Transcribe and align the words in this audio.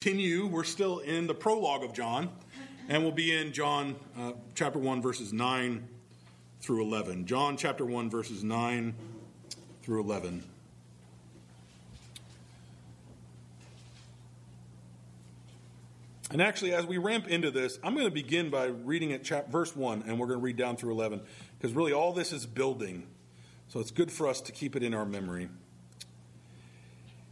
continue. 0.00 0.46
We're 0.46 0.62
still 0.62 1.00
in 1.00 1.26
the 1.26 1.34
prologue 1.34 1.82
of 1.82 1.92
John, 1.92 2.30
and 2.88 3.02
we'll 3.02 3.10
be 3.10 3.34
in 3.34 3.52
John 3.52 3.96
uh, 4.16 4.34
chapter 4.54 4.78
1, 4.78 5.02
verses 5.02 5.32
9 5.32 5.88
through 6.60 6.82
11. 6.82 7.26
John 7.26 7.56
chapter 7.56 7.84
1, 7.84 8.08
verses 8.08 8.44
9 8.44 8.94
through 9.82 10.00
11. 10.00 10.44
And 16.30 16.40
actually, 16.42 16.74
as 16.74 16.86
we 16.86 16.98
ramp 16.98 17.26
into 17.26 17.50
this, 17.50 17.80
I'm 17.82 17.94
going 17.94 18.06
to 18.06 18.12
begin 18.12 18.50
by 18.50 18.66
reading 18.66 19.12
at 19.12 19.24
chap- 19.24 19.50
verse 19.50 19.74
1, 19.74 20.04
and 20.06 20.20
we're 20.20 20.28
going 20.28 20.38
to 20.38 20.44
read 20.44 20.56
down 20.56 20.76
through 20.76 20.92
11, 20.92 21.22
because 21.58 21.74
really 21.74 21.92
all 21.92 22.12
this 22.12 22.32
is 22.32 22.46
building. 22.46 23.04
So 23.66 23.80
it's 23.80 23.90
good 23.90 24.12
for 24.12 24.28
us 24.28 24.42
to 24.42 24.52
keep 24.52 24.76
it 24.76 24.84
in 24.84 24.94
our 24.94 25.04
memory. 25.04 25.48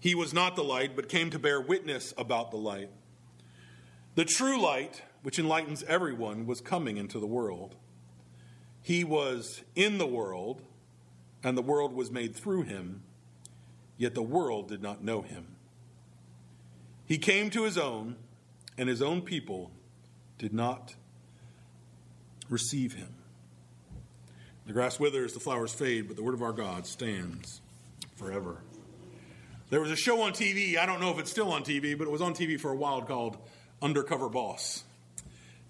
He 0.00 0.14
was 0.14 0.32
not 0.32 0.56
the 0.56 0.64
light, 0.64 0.96
but 0.96 1.10
came 1.10 1.30
to 1.30 1.38
bear 1.38 1.60
witness 1.60 2.14
about 2.16 2.50
the 2.50 2.56
light. 2.56 2.90
The 4.14 4.24
true 4.24 4.60
light, 4.60 5.02
which 5.22 5.38
enlightens 5.38 5.82
everyone, 5.84 6.46
was 6.46 6.62
coming 6.62 6.96
into 6.96 7.20
the 7.20 7.26
world. 7.26 7.76
He 8.82 9.04
was 9.04 9.62
in 9.76 9.98
the 9.98 10.06
world, 10.06 10.62
and 11.44 11.56
the 11.56 11.62
world 11.62 11.94
was 11.94 12.10
made 12.10 12.34
through 12.34 12.62
him, 12.62 13.02
yet 13.98 14.14
the 14.14 14.22
world 14.22 14.68
did 14.68 14.82
not 14.82 15.04
know 15.04 15.20
him. 15.20 15.46
He 17.04 17.18
came 17.18 17.50
to 17.50 17.64
his 17.64 17.76
own, 17.76 18.16
and 18.78 18.88
his 18.88 19.02
own 19.02 19.20
people 19.20 19.70
did 20.38 20.54
not 20.54 20.94
receive 22.48 22.94
him. 22.94 23.14
The 24.66 24.72
grass 24.72 24.98
withers, 24.98 25.34
the 25.34 25.40
flowers 25.40 25.74
fade, 25.74 26.08
but 26.08 26.16
the 26.16 26.22
word 26.22 26.34
of 26.34 26.42
our 26.42 26.52
God 26.52 26.86
stands 26.86 27.60
forever. 28.16 28.62
There 29.70 29.80
was 29.80 29.92
a 29.92 29.96
show 29.96 30.22
on 30.22 30.32
TV, 30.32 30.76
I 30.76 30.84
don't 30.84 31.00
know 31.00 31.12
if 31.12 31.20
it's 31.20 31.30
still 31.30 31.52
on 31.52 31.62
TV, 31.62 31.96
but 31.96 32.08
it 32.08 32.10
was 32.10 32.20
on 32.20 32.34
TV 32.34 32.58
for 32.58 32.72
a 32.72 32.76
while 32.76 33.02
called 33.02 33.36
Undercover 33.80 34.28
Boss. 34.28 34.82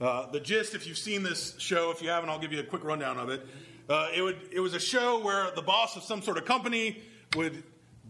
Uh, 0.00 0.30
the 0.30 0.40
gist, 0.40 0.74
if 0.74 0.86
you've 0.86 0.96
seen 0.96 1.22
this 1.22 1.54
show, 1.58 1.90
if 1.90 2.00
you 2.00 2.08
haven't, 2.08 2.30
I'll 2.30 2.38
give 2.38 2.50
you 2.50 2.60
a 2.60 2.64
quick 2.64 2.82
rundown 2.82 3.18
of 3.18 3.28
it. 3.28 3.46
Uh, 3.90 4.08
it, 4.16 4.22
would, 4.22 4.38
it 4.52 4.60
was 4.60 4.72
a 4.72 4.80
show 4.80 5.22
where 5.22 5.50
the 5.54 5.60
boss 5.60 5.96
of 5.98 6.02
some 6.02 6.22
sort 6.22 6.38
of 6.38 6.46
company 6.46 7.02
would 7.36 7.62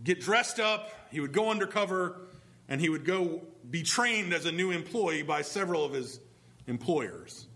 get 0.05 0.21
dressed 0.21 0.61
up, 0.61 0.93
he 1.11 1.19
would 1.19 1.33
go 1.33 1.51
undercover, 1.51 2.21
and 2.69 2.81
he 2.81 2.89
would 2.89 3.05
go 3.05 3.43
be 3.69 3.83
trained 3.83 4.33
as 4.33 4.47
a 4.47 4.53
new 4.53 4.71
employee 4.71 5.25
by 5.25 5.43
several 5.43 5.85
of 5.85 5.93
his 5.93 6.21
employers. 6.69 7.49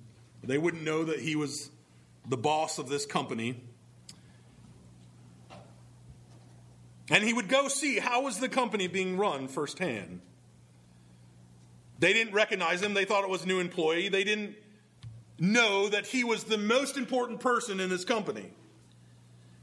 They 0.42 0.58
wouldn't 0.58 0.82
know 0.82 1.04
that 1.04 1.20
he 1.20 1.36
was 1.36 1.70
the 2.28 2.36
boss 2.36 2.78
of 2.78 2.88
this 2.88 3.06
company. 3.06 3.62
And 7.10 7.22
he 7.22 7.32
would 7.32 7.48
go 7.48 7.68
see 7.68 7.98
how 7.98 8.22
was 8.22 8.38
the 8.38 8.48
company 8.48 8.86
being 8.86 9.16
run 9.16 9.48
firsthand. 9.48 10.20
They 11.98 12.12
didn't 12.12 12.32
recognize 12.32 12.82
him. 12.82 12.94
They 12.94 13.04
thought 13.04 13.24
it 13.24 13.30
was 13.30 13.44
a 13.44 13.46
new 13.46 13.60
employee. 13.60 14.08
They 14.08 14.24
didn't 14.24 14.56
know 15.38 15.88
that 15.88 16.06
he 16.06 16.24
was 16.24 16.44
the 16.44 16.58
most 16.58 16.96
important 16.96 17.40
person 17.40 17.80
in 17.80 17.90
this 17.90 18.04
company. 18.04 18.50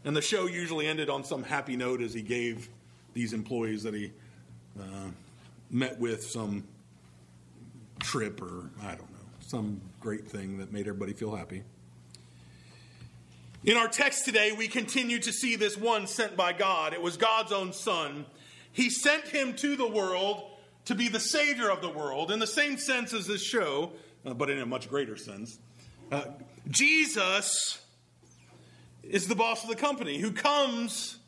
And 0.03 0.15
the 0.15 0.21
show 0.21 0.47
usually 0.47 0.87
ended 0.87 1.09
on 1.09 1.23
some 1.23 1.43
happy 1.43 1.75
note 1.75 2.01
as 2.01 2.13
he 2.13 2.21
gave 2.21 2.69
these 3.13 3.33
employees 3.33 3.83
that 3.83 3.93
he 3.93 4.11
uh, 4.79 5.09
met 5.69 5.99
with 5.99 6.23
some 6.23 6.63
trip 7.99 8.41
or, 8.41 8.69
I 8.81 8.95
don't 8.95 9.11
know, 9.11 9.17
some 9.39 9.81
great 9.99 10.27
thing 10.27 10.57
that 10.57 10.71
made 10.71 10.81
everybody 10.81 11.13
feel 11.13 11.35
happy. 11.35 11.63
In 13.63 13.77
our 13.77 13.87
text 13.87 14.25
today, 14.25 14.53
we 14.53 14.67
continue 14.67 15.19
to 15.19 15.31
see 15.31 15.55
this 15.55 15.77
one 15.77 16.07
sent 16.07 16.35
by 16.35 16.51
God. 16.51 16.93
It 16.93 17.01
was 17.01 17.15
God's 17.15 17.51
own 17.51 17.73
Son. 17.73 18.25
He 18.71 18.89
sent 18.89 19.27
him 19.27 19.53
to 19.57 19.75
the 19.75 19.87
world 19.87 20.49
to 20.85 20.95
be 20.95 21.09
the 21.09 21.19
Savior 21.19 21.69
of 21.69 21.79
the 21.79 21.89
world, 21.89 22.31
in 22.31 22.39
the 22.39 22.47
same 22.47 22.79
sense 22.79 23.13
as 23.13 23.27
this 23.27 23.43
show, 23.43 23.91
uh, 24.25 24.33
but 24.33 24.49
in 24.49 24.57
a 24.57 24.65
much 24.65 24.89
greater 24.89 25.15
sense. 25.15 25.59
Uh, 26.11 26.23
Jesus 26.69 27.79
is 29.03 29.27
the 29.27 29.35
boss 29.35 29.61
of 29.61 29.69
the 29.69 29.75
company 29.75 30.17
who 30.17 30.31
comes 30.31 31.19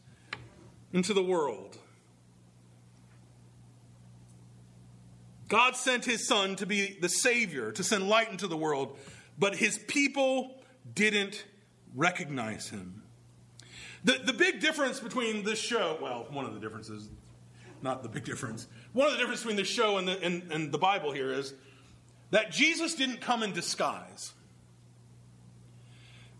into 0.91 1.13
the 1.13 1.23
world. 1.23 1.77
God 5.49 5.75
sent 5.75 6.03
his 6.03 6.27
son 6.27 6.55
to 6.55 6.65
be 6.65 6.97
the 6.99 7.09
Savior, 7.09 7.71
to 7.73 7.83
send 7.83 8.09
light 8.09 8.31
into 8.31 8.47
the 8.47 8.57
world, 8.57 8.97
but 9.37 9.55
his 9.55 9.77
people 9.77 10.63
didn't 10.95 11.45
recognize 11.95 12.69
him. 12.69 13.03
The, 14.03 14.19
the 14.25 14.33
big 14.33 14.59
difference 14.59 14.99
between 14.99 15.43
this 15.43 15.59
show, 15.59 15.97
well, 16.01 16.27
one 16.29 16.45
of 16.45 16.53
the 16.53 16.59
differences, 16.59 17.09
not 17.81 18.03
the 18.03 18.09
big 18.09 18.25
difference, 18.25 18.67
one 18.91 19.07
of 19.07 19.13
the 19.13 19.19
differences 19.19 19.43
between 19.43 19.57
this 19.57 19.67
show 19.67 19.97
and 19.97 20.07
the, 20.07 20.21
and, 20.21 20.51
and 20.51 20.71
the 20.71 20.77
Bible 20.77 21.11
here 21.11 21.31
is 21.31 21.53
that 22.31 22.51
Jesus 22.51 22.95
didn't 22.95 23.21
come 23.21 23.43
in 23.43 23.53
disguise. 23.53 24.33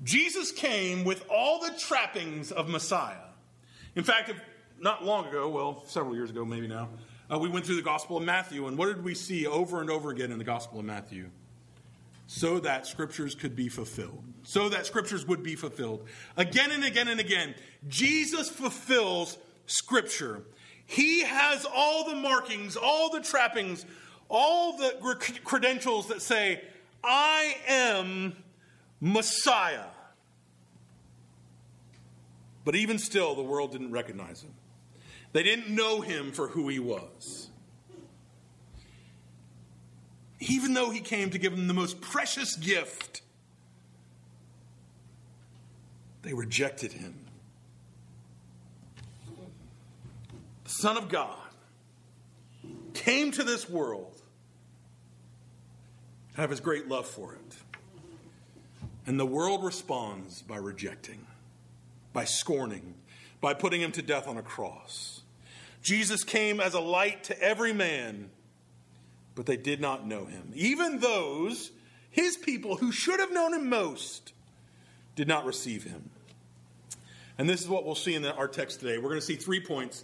Jesus 0.03 0.51
came 0.51 1.05
with 1.05 1.25
all 1.29 1.61
the 1.61 1.71
trappings 1.79 2.51
of 2.51 2.67
Messiah. 2.67 3.15
In 3.95 4.03
fact, 4.03 4.29
if, 4.29 4.41
not 4.79 5.05
long 5.05 5.27
ago, 5.27 5.49
well, 5.49 5.83
several 5.87 6.15
years 6.15 6.29
ago, 6.29 6.43
maybe 6.43 6.67
now, 6.67 6.89
uh, 7.31 7.39
we 7.39 7.47
went 7.47 7.65
through 7.65 7.77
the 7.77 7.81
Gospel 7.81 8.17
of 8.17 8.23
Matthew, 8.23 8.67
and 8.67 8.77
what 8.77 8.87
did 8.87 9.03
we 9.03 9.15
see 9.15 9.47
over 9.47 9.79
and 9.79 9.89
over 9.89 10.09
again 10.09 10.31
in 10.31 10.37
the 10.37 10.43
Gospel 10.43 10.79
of 10.79 10.85
Matthew? 10.85 11.29
So 12.27 12.59
that 12.59 12.87
scriptures 12.87 13.35
could 13.35 13.55
be 13.55 13.69
fulfilled. 13.69 14.23
So 14.43 14.69
that 14.69 14.85
scriptures 14.85 15.27
would 15.27 15.43
be 15.43 15.55
fulfilled. 15.55 16.07
Again 16.37 16.71
and 16.71 16.83
again 16.83 17.07
and 17.07 17.19
again, 17.19 17.55
Jesus 17.87 18.49
fulfills 18.49 19.37
scripture. 19.65 20.41
He 20.85 21.21
has 21.21 21.65
all 21.65 22.09
the 22.09 22.15
markings, 22.15 22.75
all 22.75 23.09
the 23.09 23.21
trappings, 23.21 23.85
all 24.29 24.77
the 24.77 24.93
credentials 25.43 26.07
that 26.07 26.21
say, 26.21 26.61
I 27.03 27.55
am 27.67 28.35
Messiah. 29.01 29.85
But 32.65 32.75
even 32.75 32.97
still, 32.97 33.35
the 33.35 33.43
world 33.43 33.73
didn't 33.73 33.91
recognize 33.91 34.41
him. 34.41 34.53
They 35.33 35.43
didn't 35.43 35.69
know 35.69 36.01
him 36.01 36.31
for 36.31 36.47
who 36.47 36.69
he 36.69 36.79
was 36.79 37.49
even 40.49 40.73
though 40.73 40.89
he 40.89 40.99
came 40.99 41.29
to 41.29 41.37
give 41.37 41.55
them 41.55 41.67
the 41.67 41.73
most 41.73 42.01
precious 42.01 42.55
gift, 42.55 43.21
they 46.21 46.33
rejected 46.33 46.93
him. 46.93 47.15
The 50.63 50.69
Son 50.69 50.97
of 50.97 51.09
God 51.09 51.37
came 52.93 53.31
to 53.31 53.43
this 53.43 53.69
world 53.69 54.21
out 56.37 56.45
of 56.45 56.49
his 56.49 56.59
great 56.59 56.87
love 56.87 57.05
for 57.05 57.33
it. 57.33 57.39
And 59.05 59.19
the 59.19 59.25
world 59.25 59.63
responds 59.63 60.41
by 60.41 60.55
rejecting, 60.57 61.27
by 62.13 62.23
scorning, 62.23 62.95
by 63.41 63.53
putting 63.53 63.81
him 63.81 63.91
to 63.93 64.01
death 64.01 64.27
on 64.27 64.37
a 64.37 64.41
cross. 64.41 65.21
Jesus 65.81 66.23
came 66.23 66.61
as 66.61 66.73
a 66.73 66.79
light 66.79 67.25
to 67.25 67.41
every 67.41 67.73
man 67.73 68.29
but 69.35 69.45
they 69.45 69.57
did 69.57 69.81
not 69.81 70.07
know 70.07 70.25
him. 70.25 70.51
Even 70.53 70.99
those, 70.99 71.71
his 72.09 72.37
people 72.37 72.75
who 72.77 72.91
should 72.91 73.19
have 73.19 73.31
known 73.31 73.53
him 73.53 73.69
most, 73.69 74.33
did 75.15 75.27
not 75.27 75.45
receive 75.45 75.83
him. 75.83 76.09
And 77.37 77.49
this 77.49 77.61
is 77.61 77.67
what 77.67 77.85
we'll 77.85 77.95
see 77.95 78.15
in 78.15 78.25
our 78.25 78.47
text 78.47 78.79
today. 78.79 78.97
We're 78.97 79.09
going 79.09 79.19
to 79.19 79.25
see 79.25 79.35
three 79.35 79.59
points 79.59 80.03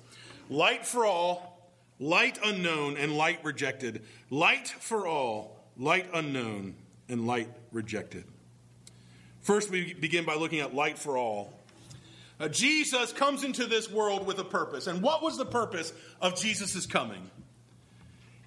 light 0.50 0.86
for 0.86 1.06
all, 1.06 1.70
light 2.00 2.40
unknown, 2.44 2.98
and 2.98 3.16
light 3.16 3.44
rejected. 3.44 4.04
Light 4.30 4.68
for 4.68 5.08
all, 5.08 5.58
light 5.78 6.08
unknown, 6.14 6.76
and 7.08 7.28
light 7.28 7.50
rejected. 7.72 8.26
First, 9.42 9.70
we 9.70 9.94
begin 9.94 10.26
by 10.26 10.36
looking 10.36 10.60
at 10.60 10.74
light 10.74 10.98
for 10.98 11.18
all. 11.18 11.54
Uh, 12.40 12.48
Jesus 12.48 13.12
comes 13.12 13.44
into 13.44 13.66
this 13.66 13.92
world 13.92 14.26
with 14.26 14.40
a 14.40 14.44
purpose. 14.44 14.88
And 14.88 15.02
what 15.02 15.22
was 15.22 15.38
the 15.38 15.46
purpose 15.46 15.92
of 16.22 16.40
Jesus' 16.40 16.86
coming? 16.86 17.30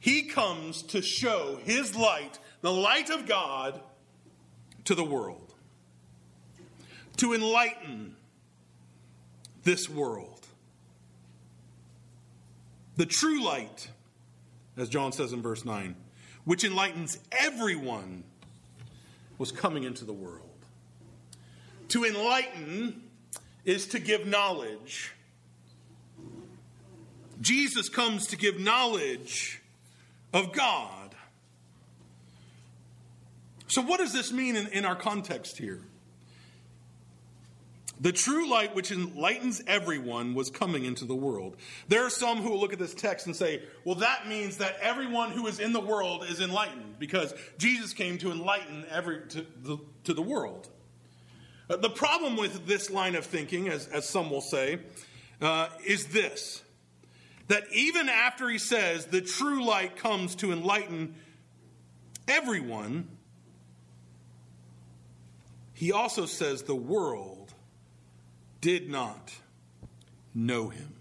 He 0.03 0.25
comes 0.25 0.83
to 0.83 1.01
show 1.01 1.59
his 1.65 1.97
light, 1.97 2.39
the 2.61 2.73
light 2.73 3.09
of 3.09 3.27
God, 3.27 3.81
to 4.85 4.95
the 4.95 5.05
world, 5.05 5.55
to 7.17 7.33
enlighten 7.33 8.17
this 9.63 9.89
world. 9.89 10.47
The 12.97 13.07
true 13.07 13.43
light 13.43 13.89
as 14.77 14.89
John 14.89 15.13
says 15.13 15.33
in 15.33 15.43
verse 15.43 15.65
9, 15.65 15.95
which 16.45 16.65
enlightens 16.65 17.19
everyone, 17.31 18.25
was 19.39 19.53
coming 19.53 19.85
into 19.85 20.05
the 20.05 20.13
world. 20.13 20.49
To 21.89 22.05
enlighten 22.05 23.03
is 23.65 23.87
to 23.89 23.99
give 23.99 24.27
knowledge. 24.27 25.13
Jesus 27.41 27.89
comes 27.89 28.29
to 28.29 28.37
give 28.37 28.61
knowledge 28.61 29.61
of 30.33 30.53
God. 30.53 31.15
So, 33.69 33.81
what 33.81 34.01
does 34.01 34.13
this 34.13 34.33
mean 34.33 34.57
in, 34.57 34.67
in 34.69 34.85
our 34.85 34.97
context 34.97 35.59
here? 35.59 35.81
The 38.03 38.13
true 38.13 38.51
light, 38.51 38.75
which 38.75 38.91
enlightens 38.91 39.63
everyone, 39.67 40.35
was 40.35 40.51
coming 40.51 40.85
into 40.85 41.05
the 41.05 41.15
world. 41.15 41.57
There 41.87 42.05
are 42.05 42.11
some 42.11 42.39
who 42.39 42.51
will 42.51 42.59
look 42.59 42.73
at 42.73 42.81
this 42.81 42.95
text 42.95 43.27
and 43.27 43.37
say, 43.37 43.63
well, 43.85 43.95
that 43.97 44.27
means 44.27 44.57
that 44.57 44.77
everyone 44.83 45.31
who 45.31 45.47
is 45.47 45.61
in 45.61 45.73
the 45.73 45.81
world 45.81 46.25
is 46.29 46.41
enlightened 46.41 46.99
because 46.99 47.33
Jesus 47.59 47.93
came 47.93 48.19
to 48.19 48.33
enlighten 48.33 48.85
every, 48.91 49.21
to, 49.29 49.47
the, 49.63 49.79
to 50.03 50.15
the 50.15 50.23
world. 50.23 50.69
Uh, 51.71 51.77
the 51.77 51.91
problem 51.91 52.37
with 52.37 52.67
this 52.67 52.91
line 52.91 53.15
of 53.15 53.25
thinking, 53.25 53.69
as, 53.69 53.87
as 53.87 54.09
some 54.09 54.31
will 54.31 54.41
say, 54.41 54.81
uh, 55.41 55.69
is 55.87 56.07
this 56.07 56.63
that 57.53 57.65
even 57.71 58.09
after 58.09 58.49
he 58.49 58.57
says 58.57 59.05
the 59.05 59.21
true 59.21 59.63
light 59.63 59.97
comes 59.97 60.37
to 60.37 60.53
enlighten 60.53 61.15
everyone, 62.27 63.07
he 65.75 65.93
also 65.93 66.25
says 66.25 66.63
the 66.63 66.75
world 66.75 67.53
did 68.63 68.89
not 68.89 69.35
know 70.35 70.71
him. 70.71 70.95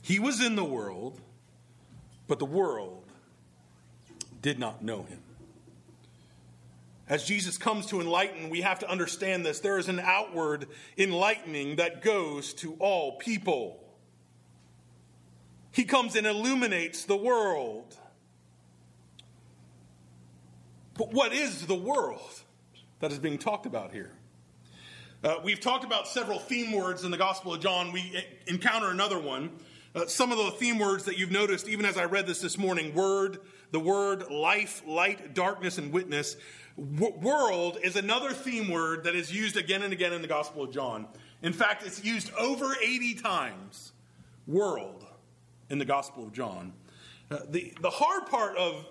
He 0.00 0.20
was 0.20 0.40
in 0.40 0.54
the 0.54 0.62
world, 0.62 1.20
but 2.28 2.38
the 2.38 2.46
world 2.46 3.04
did 4.42 4.60
not 4.60 4.84
know 4.84 5.02
him. 5.02 5.18
As 7.08 7.24
Jesus 7.24 7.58
comes 7.58 7.86
to 7.86 8.00
enlighten, 8.00 8.48
we 8.48 8.60
have 8.60 8.78
to 8.78 8.88
understand 8.88 9.44
this. 9.44 9.58
There 9.58 9.78
is 9.78 9.88
an 9.88 9.98
outward 9.98 10.68
enlightening 10.96 11.76
that 11.76 12.00
goes 12.00 12.54
to 12.54 12.76
all 12.78 13.16
people. 13.16 13.87
He 15.72 15.84
comes 15.84 16.16
and 16.16 16.26
illuminates 16.26 17.04
the 17.04 17.16
world. 17.16 17.96
But 20.94 21.12
what 21.12 21.32
is 21.32 21.66
the 21.66 21.74
world 21.74 22.42
that 23.00 23.12
is 23.12 23.18
being 23.18 23.38
talked 23.38 23.66
about 23.66 23.92
here? 23.92 24.10
Uh, 25.22 25.36
we've 25.42 25.60
talked 25.60 25.84
about 25.84 26.06
several 26.06 26.38
theme 26.38 26.72
words 26.72 27.04
in 27.04 27.10
the 27.10 27.16
Gospel 27.16 27.54
of 27.54 27.60
John. 27.60 27.92
We 27.92 28.24
encounter 28.46 28.90
another 28.90 29.18
one. 29.18 29.50
Uh, 29.94 30.06
some 30.06 30.30
of 30.30 30.38
the 30.38 30.50
theme 30.52 30.78
words 30.78 31.04
that 31.04 31.18
you've 31.18 31.30
noticed, 31.30 31.68
even 31.68 31.84
as 31.86 31.96
I 31.96 32.04
read 32.04 32.26
this 32.26 32.40
this 32.40 32.58
morning 32.58 32.94
word, 32.94 33.38
the 33.70 33.80
word, 33.80 34.30
life, 34.30 34.82
light, 34.86 35.34
darkness, 35.34 35.78
and 35.78 35.92
witness. 35.92 36.36
W- 36.76 37.16
world 37.18 37.78
is 37.82 37.96
another 37.96 38.30
theme 38.30 38.68
word 38.68 39.04
that 39.04 39.14
is 39.14 39.32
used 39.32 39.56
again 39.56 39.82
and 39.82 39.92
again 39.92 40.12
in 40.12 40.22
the 40.22 40.28
Gospel 40.28 40.62
of 40.64 40.72
John. 40.72 41.06
In 41.42 41.52
fact, 41.52 41.84
it's 41.84 42.04
used 42.04 42.32
over 42.34 42.76
80 42.82 43.14
times. 43.14 43.92
World 44.46 45.04
in 45.70 45.78
the 45.78 45.84
Gospel 45.84 46.24
of 46.24 46.32
John. 46.32 46.72
Uh, 47.30 47.38
the, 47.48 47.74
the 47.80 47.90
hard 47.90 48.26
part 48.26 48.56
of 48.56 48.86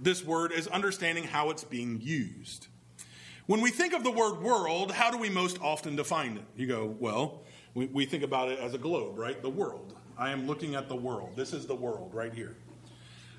this 0.00 0.24
word 0.24 0.52
is 0.52 0.66
understanding 0.66 1.24
how 1.24 1.50
it's 1.50 1.64
being 1.64 2.00
used. 2.00 2.68
When 3.46 3.60
we 3.60 3.70
think 3.70 3.92
of 3.92 4.04
the 4.04 4.10
word 4.10 4.40
world, 4.40 4.92
how 4.92 5.10
do 5.10 5.18
we 5.18 5.28
most 5.28 5.58
often 5.60 5.96
define 5.96 6.36
it? 6.36 6.44
You 6.56 6.66
go, 6.66 6.96
well, 6.98 7.42
we, 7.74 7.86
we 7.86 8.06
think 8.06 8.22
about 8.22 8.50
it 8.50 8.58
as 8.58 8.74
a 8.74 8.78
globe, 8.78 9.18
right? 9.18 9.40
The 9.40 9.50
world. 9.50 9.94
I 10.16 10.30
am 10.30 10.46
looking 10.46 10.74
at 10.74 10.88
the 10.88 10.96
world. 10.96 11.30
This 11.36 11.52
is 11.52 11.66
the 11.66 11.74
world 11.74 12.14
right 12.14 12.32
here. 12.32 12.56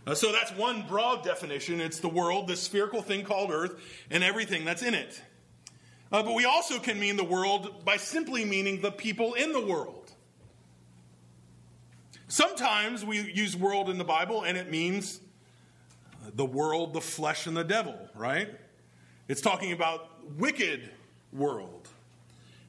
Uh, 0.05 0.15
so 0.15 0.31
that's 0.31 0.51
one 0.53 0.85
broad 0.87 1.23
definition. 1.23 1.79
It's 1.79 1.99
the 1.99 2.09
world, 2.09 2.47
this 2.47 2.59
spherical 2.59 3.01
thing 3.01 3.23
called 3.23 3.51
Earth, 3.51 3.75
and 4.09 4.23
everything 4.23 4.65
that's 4.65 4.81
in 4.81 4.95
it. 4.95 5.21
Uh, 6.11 6.23
but 6.23 6.33
we 6.33 6.45
also 6.45 6.79
can 6.79 6.99
mean 6.99 7.17
the 7.17 7.23
world 7.23 7.85
by 7.85 7.97
simply 7.97 8.43
meaning 8.43 8.81
the 8.81 8.91
people 8.91 9.35
in 9.35 9.53
the 9.53 9.61
world. 9.61 10.00
Sometimes 12.31 13.03
we 13.03 13.19
use 13.19 13.57
world 13.57 13.89
in 13.89 13.97
the 13.97 14.05
Bible 14.05 14.43
and 14.43 14.57
it 14.57 14.71
means 14.71 15.19
the 16.33 16.45
world, 16.45 16.93
the 16.93 17.01
flesh, 17.01 17.45
and 17.45 17.57
the 17.57 17.63
devil, 17.65 17.93
right? 18.15 18.49
It's 19.27 19.41
talking 19.41 19.73
about 19.73 20.07
wicked 20.37 20.89
world. 21.33 21.89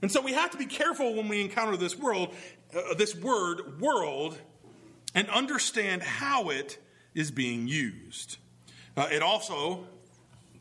And 0.02 0.10
so 0.10 0.20
we 0.20 0.32
have 0.32 0.50
to 0.50 0.58
be 0.58 0.66
careful 0.66 1.14
when 1.14 1.28
we 1.28 1.40
encounter 1.40 1.76
this 1.76 1.96
world, 1.96 2.34
uh, 2.74 2.94
this 2.94 3.14
word 3.14 3.80
world, 3.80 4.36
and 5.14 5.30
understand 5.30 6.02
how 6.02 6.50
it 6.50 6.78
is 7.14 7.30
being 7.30 7.68
used. 7.68 8.38
Uh, 8.96 9.06
it 9.12 9.22
also, 9.22 9.86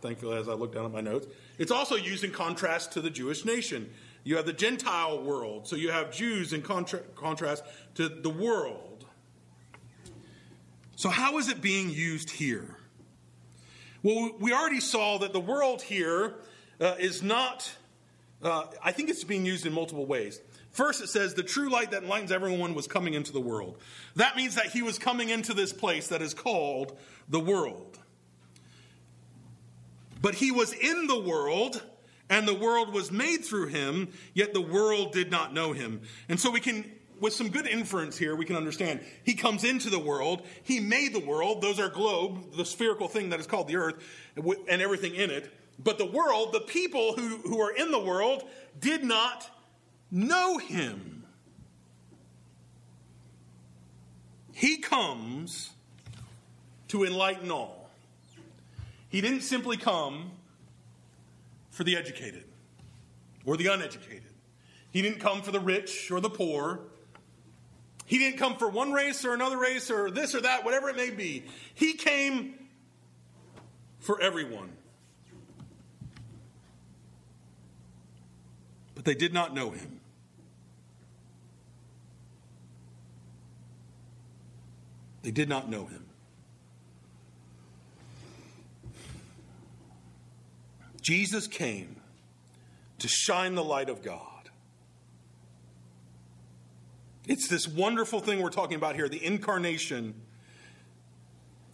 thankfully, 0.02 0.38
as 0.38 0.48
I 0.48 0.54
look 0.54 0.76
down 0.76 0.86
at 0.86 0.92
my 0.92 1.02
notes, 1.02 1.26
it's 1.58 1.72
also 1.72 1.96
used 1.96 2.24
in 2.24 2.30
contrast 2.30 2.92
to 2.92 3.02
the 3.02 3.10
Jewish 3.10 3.46
nation. 3.46 3.90
You 4.24 4.36
have 4.36 4.46
the 4.46 4.54
Gentile 4.54 5.24
world, 5.24 5.68
so 5.68 5.76
you 5.76 5.90
have 5.90 6.12
Jews 6.12 6.54
in 6.54 6.62
contra- 6.62 7.02
contrast 7.16 7.64
to 7.96 8.08
the 8.08 8.30
world. 8.30 8.91
So, 11.02 11.10
how 11.10 11.40
is 11.40 11.50
it 11.50 11.64
being 11.64 11.90
used 11.90 12.30
here? 12.30 12.78
Well, 14.04 14.34
we 14.40 14.54
already 14.54 14.80
saw 14.80 15.18
that 15.18 15.34
the 15.34 15.40
world 15.40 15.82
here 15.82 16.36
uh, 16.80 16.94
is 17.00 17.24
not, 17.24 17.74
uh, 18.44 18.66
I 18.84 18.92
think 18.92 19.10
it's 19.10 19.24
being 19.24 19.44
used 19.44 19.66
in 19.66 19.74
multiple 19.74 20.06
ways. 20.06 20.40
First, 20.70 21.02
it 21.02 21.10
says, 21.10 21.34
the 21.34 21.42
true 21.42 21.72
light 21.72 21.90
that 21.90 22.04
enlightens 22.04 22.32
everyone 22.32 22.76
was 22.76 22.86
coming 22.86 23.16
into 23.16 23.32
the 23.32 23.42
world. 23.42 23.80
That 24.16 24.36
means 24.36 24.54
that 24.54 24.68
he 24.68 24.84
was 24.84 25.00
coming 25.00 25.30
into 25.30 25.56
this 25.56 25.74
place 25.74 26.10
that 26.10 26.22
is 26.22 26.36
called 26.36 26.96
the 27.28 27.40
world. 27.40 27.98
But 30.22 30.36
he 30.36 30.52
was 30.52 30.72
in 30.72 31.08
the 31.08 31.20
world, 31.20 31.82
and 32.30 32.48
the 32.48 32.54
world 32.54 32.94
was 32.94 33.12
made 33.12 33.44
through 33.44 33.70
him, 33.70 34.10
yet 34.36 34.54
the 34.54 34.62
world 34.62 35.14
did 35.14 35.32
not 35.32 35.52
know 35.52 35.74
him. 35.74 36.02
And 36.30 36.40
so 36.40 36.52
we 36.52 36.60
can 36.60 36.86
with 37.22 37.34
some 37.34 37.50
good 37.50 37.68
inference 37.68 38.18
here, 38.18 38.36
we 38.36 38.46
can 38.46 38.58
understand. 38.58 39.00
He 39.24 39.36
comes 39.36 39.64
into 39.64 39.90
the 39.90 40.00
world. 40.00 40.42
He 40.64 40.80
made 40.80 41.14
the 41.14 41.20
world. 41.20 41.62
Those 41.62 41.80
are 41.80 41.88
globe, 41.88 42.58
the 42.58 42.66
spherical 42.66 43.08
thing 43.08 43.30
that 43.30 43.40
is 43.40 43.48
called 43.48 43.68
the 43.68 43.78
earth, 43.78 43.96
and 44.36 44.82
everything 44.82 45.16
in 45.16 45.30
it. 45.30 45.54
But 45.82 45.98
the 45.98 46.06
world, 46.06 46.52
the 46.52 46.62
people 46.62 47.14
who, 47.14 47.38
who 47.38 47.62
are 47.62 47.72
in 47.72 47.92
the 47.92 48.00
world, 48.00 48.44
did 48.80 49.04
not 49.04 49.50
know 50.10 50.58
him. 50.58 51.24
He 54.54 54.78
comes 54.78 55.70
to 56.90 57.04
enlighten 57.04 57.52
all. 57.52 57.90
He 59.10 59.22
didn't 59.22 59.42
simply 59.42 59.78
come 59.78 60.32
for 61.70 61.84
the 61.84 61.96
educated 61.96 62.46
or 63.46 63.58
the 63.58 63.68
uneducated. 63.68 64.24
He 64.92 65.02
didn't 65.02 65.20
come 65.20 65.42
for 65.42 65.52
the 65.52 65.60
rich 65.60 66.12
or 66.12 66.20
the 66.20 66.30
poor. 66.30 66.82
He 68.12 68.18
didn't 68.18 68.40
come 68.40 68.58
for 68.58 68.68
one 68.68 68.92
race 68.92 69.24
or 69.24 69.34
another 69.34 69.58
race 69.58 69.90
or 69.90 70.12
this 70.12 70.36
or 70.36 70.42
that, 70.42 70.66
whatever 70.66 70.90
it 70.90 70.98
may 70.98 71.12
be. 71.12 71.46
He 71.76 71.94
came 71.94 72.56
for 74.00 74.20
everyone. 74.20 74.70
But 78.96 79.06
they 79.06 79.14
did 79.14 79.34
not 79.34 79.54
know 79.54 79.70
him. 79.70 80.02
They 85.22 85.32
did 85.32 85.48
not 85.48 85.70
know 85.70 85.86
him. 85.86 86.04
Jesus 91.02 91.48
came 91.48 91.96
to 93.00 93.08
shine 93.08 93.56
the 93.56 93.64
light 93.64 93.88
of 93.88 94.04
God. 94.04 94.31
It's 97.28 97.48
this 97.48 97.68
wonderful 97.68 98.20
thing 98.20 98.42
we're 98.42 98.50
talking 98.50 98.76
about 98.76 98.96
here 98.96 99.08
the 99.08 99.24
incarnation. 99.24 100.16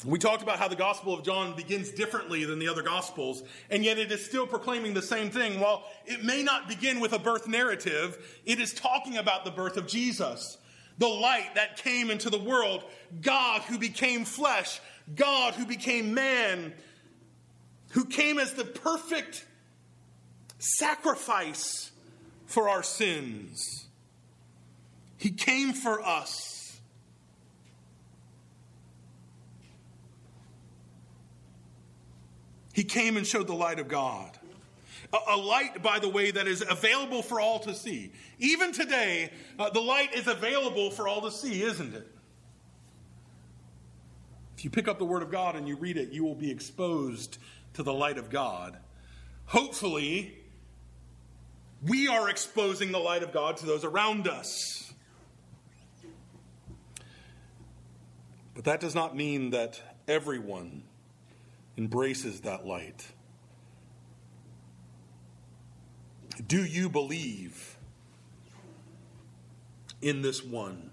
We 0.06 0.20
talked 0.20 0.44
about 0.44 0.60
how 0.60 0.68
the 0.68 0.76
Gospel 0.76 1.14
of 1.14 1.24
John 1.24 1.56
begins 1.56 1.90
differently 1.90 2.44
than 2.44 2.60
the 2.60 2.68
other 2.68 2.84
Gospels, 2.84 3.42
and 3.72 3.84
yet 3.84 3.98
it 3.98 4.12
is 4.12 4.24
still 4.24 4.46
proclaiming 4.46 4.94
the 4.94 5.02
same 5.02 5.32
thing. 5.32 5.60
While 5.60 5.86
it 6.06 6.24
may 6.24 6.44
not 6.44 6.68
begin 6.68 7.00
with 7.00 7.14
a 7.14 7.20
birth 7.20 7.48
narrative, 7.48 8.42
it 8.46 8.60
is 8.60 8.74
talking 8.74 9.18
about 9.18 9.44
the 9.44 9.50
birth 9.50 9.76
of 9.76 9.88
Jesus, 9.88 10.58
the 11.00 11.08
light 11.08 11.56
that 11.56 11.78
came 11.78 12.12
into 12.12 12.30
the 12.30 12.38
world, 12.38 12.84
God 13.22 13.62
who 13.64 13.80
became 13.80 14.24
flesh, 14.24 14.80
God 15.16 15.56
who 15.56 15.66
became 15.66 16.14
man, 16.14 16.74
who 17.92 18.06
came 18.06 18.38
as 18.38 18.54
the 18.54 18.66
perfect 18.66 19.46
sacrifice 20.60 21.92
for 22.46 22.70
our 22.70 22.84
sins. 22.84 23.87
He 25.18 25.32
came 25.32 25.74
for 25.74 26.02
us. 26.02 26.80
He 32.74 32.84
came 32.84 33.18
and 33.18 33.26
showed 33.26 33.48
the 33.48 33.56
light 33.56 33.80
of 33.80 33.88
God. 33.88 34.38
A, 35.12 35.18
a, 35.30 35.38
light, 35.38 35.82
by 35.82 35.98
the 35.98 36.10
way, 36.10 36.30
that 36.30 36.48
is 36.48 36.64
available 36.68 37.24
for 37.24 37.40
all 37.40 37.60
to 37.62 37.74
see. 37.74 38.12
Even 38.38 38.72
today, 38.72 39.32
uh, 39.58 39.72
the 39.72 39.80
light 39.80 40.14
is 40.14 40.28
available 40.28 40.92
for 40.92 41.08
all 41.08 41.22
to 41.22 41.32
see, 41.32 41.64
isn't 41.64 41.96
it? 41.96 42.08
If 44.56 44.64
you 44.64 44.70
pick 44.70 44.88
up 44.88 45.00
the 45.00 45.06
Word 45.06 45.24
of 45.24 45.32
God 45.32 45.56
and 45.56 45.68
you 45.68 45.76
read 45.76 45.98
it, 45.98 46.10
you 46.12 46.24
will 46.24 46.36
be 46.36 46.52
exposed 46.52 47.38
to 47.74 47.84
the 47.84 47.94
light 47.94 48.18
of 48.18 48.30
God. 48.30 48.78
Hopefully, 49.46 50.38
we 51.88 52.08
are 52.08 52.30
exposing 52.30 52.92
the 52.92 53.00
light 53.00 53.24
of 53.24 53.32
God 53.32 53.58
to 53.58 53.66
those 53.66 53.86
around 53.86 54.28
us. 54.28 54.87
But 58.58 58.66
that 58.66 58.80
does 58.80 58.96
not 58.96 59.16
mean 59.16 59.52
that 59.52 59.80
everyone 60.08 60.82
embraces 61.78 62.42
that 62.42 62.66
light. 62.66 63.06
Do 66.48 66.66
you 66.66 66.90
believe 66.90 67.78
in 70.02 70.24
this 70.24 70.44
one? 70.44 70.90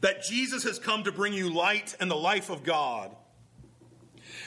That 0.00 0.24
Jesus 0.24 0.64
has 0.64 0.80
come 0.80 1.04
to 1.04 1.12
bring 1.12 1.32
you 1.32 1.48
light 1.48 1.94
and 2.00 2.10
the 2.10 2.16
life 2.16 2.50
of 2.50 2.64
God. 2.64 3.14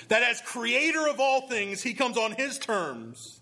That 0.10 0.22
as 0.22 0.42
creator 0.42 1.08
of 1.08 1.22
all 1.22 1.48
things, 1.48 1.82
he 1.82 1.94
comes 1.94 2.18
on 2.18 2.34
his 2.34 2.60
terms, 2.60 3.40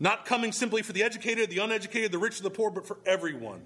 not 0.00 0.24
coming 0.24 0.50
simply 0.50 0.80
for 0.80 0.94
the 0.94 1.02
educated, 1.02 1.50
the 1.50 1.58
uneducated, 1.58 2.10
the 2.10 2.16
rich, 2.16 2.40
the 2.40 2.48
poor, 2.48 2.70
but 2.70 2.86
for 2.86 2.96
everyone. 3.04 3.60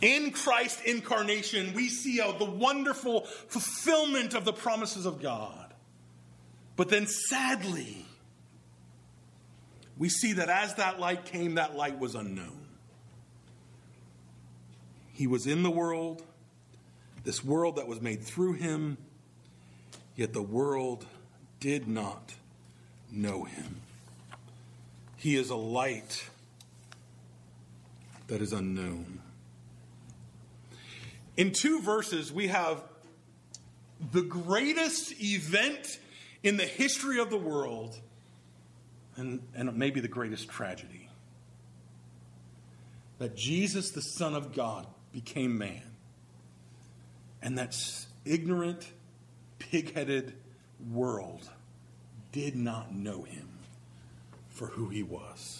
In 0.00 0.30
Christ's 0.30 0.82
incarnation, 0.82 1.74
we 1.74 1.88
see 1.88 2.16
the 2.16 2.44
wonderful 2.44 3.22
fulfillment 3.48 4.34
of 4.34 4.44
the 4.44 4.52
promises 4.52 5.04
of 5.04 5.20
God. 5.20 5.74
But 6.76 6.88
then, 6.88 7.06
sadly, 7.06 8.06
we 9.98 10.08
see 10.08 10.32
that 10.34 10.48
as 10.48 10.76
that 10.76 10.98
light 10.98 11.26
came, 11.26 11.56
that 11.56 11.76
light 11.76 11.98
was 11.98 12.14
unknown. 12.14 12.66
He 15.12 15.26
was 15.26 15.46
in 15.46 15.62
the 15.62 15.70
world, 15.70 16.22
this 17.24 17.44
world 17.44 17.76
that 17.76 17.86
was 17.86 18.00
made 18.00 18.22
through 18.22 18.54
him, 18.54 18.96
yet 20.16 20.32
the 20.32 20.40
world 20.40 21.04
did 21.60 21.86
not 21.86 22.32
know 23.12 23.44
him. 23.44 23.82
He 25.18 25.36
is 25.36 25.50
a 25.50 25.56
light 25.56 26.30
that 28.28 28.40
is 28.40 28.54
unknown. 28.54 29.19
In 31.40 31.52
two 31.52 31.80
verses, 31.80 32.30
we 32.30 32.48
have 32.48 32.84
the 34.12 34.20
greatest 34.20 35.14
event 35.22 35.98
in 36.42 36.58
the 36.58 36.66
history 36.66 37.18
of 37.18 37.30
the 37.30 37.38
world 37.38 37.98
and, 39.16 39.40
and 39.54 39.74
maybe 39.74 40.00
the 40.00 40.08
greatest 40.08 40.50
tragedy 40.50 41.08
that 43.16 43.34
Jesus, 43.34 43.92
the 43.92 44.02
Son 44.02 44.34
of 44.34 44.54
God, 44.54 44.86
became 45.14 45.56
man. 45.56 45.80
And 47.40 47.56
that 47.56 47.74
ignorant, 48.26 48.92
pig 49.58 49.94
headed 49.94 50.34
world 50.92 51.48
did 52.32 52.54
not 52.54 52.94
know 52.94 53.22
him 53.22 53.48
for 54.50 54.66
who 54.66 54.90
he 54.90 55.02
was. 55.02 55.59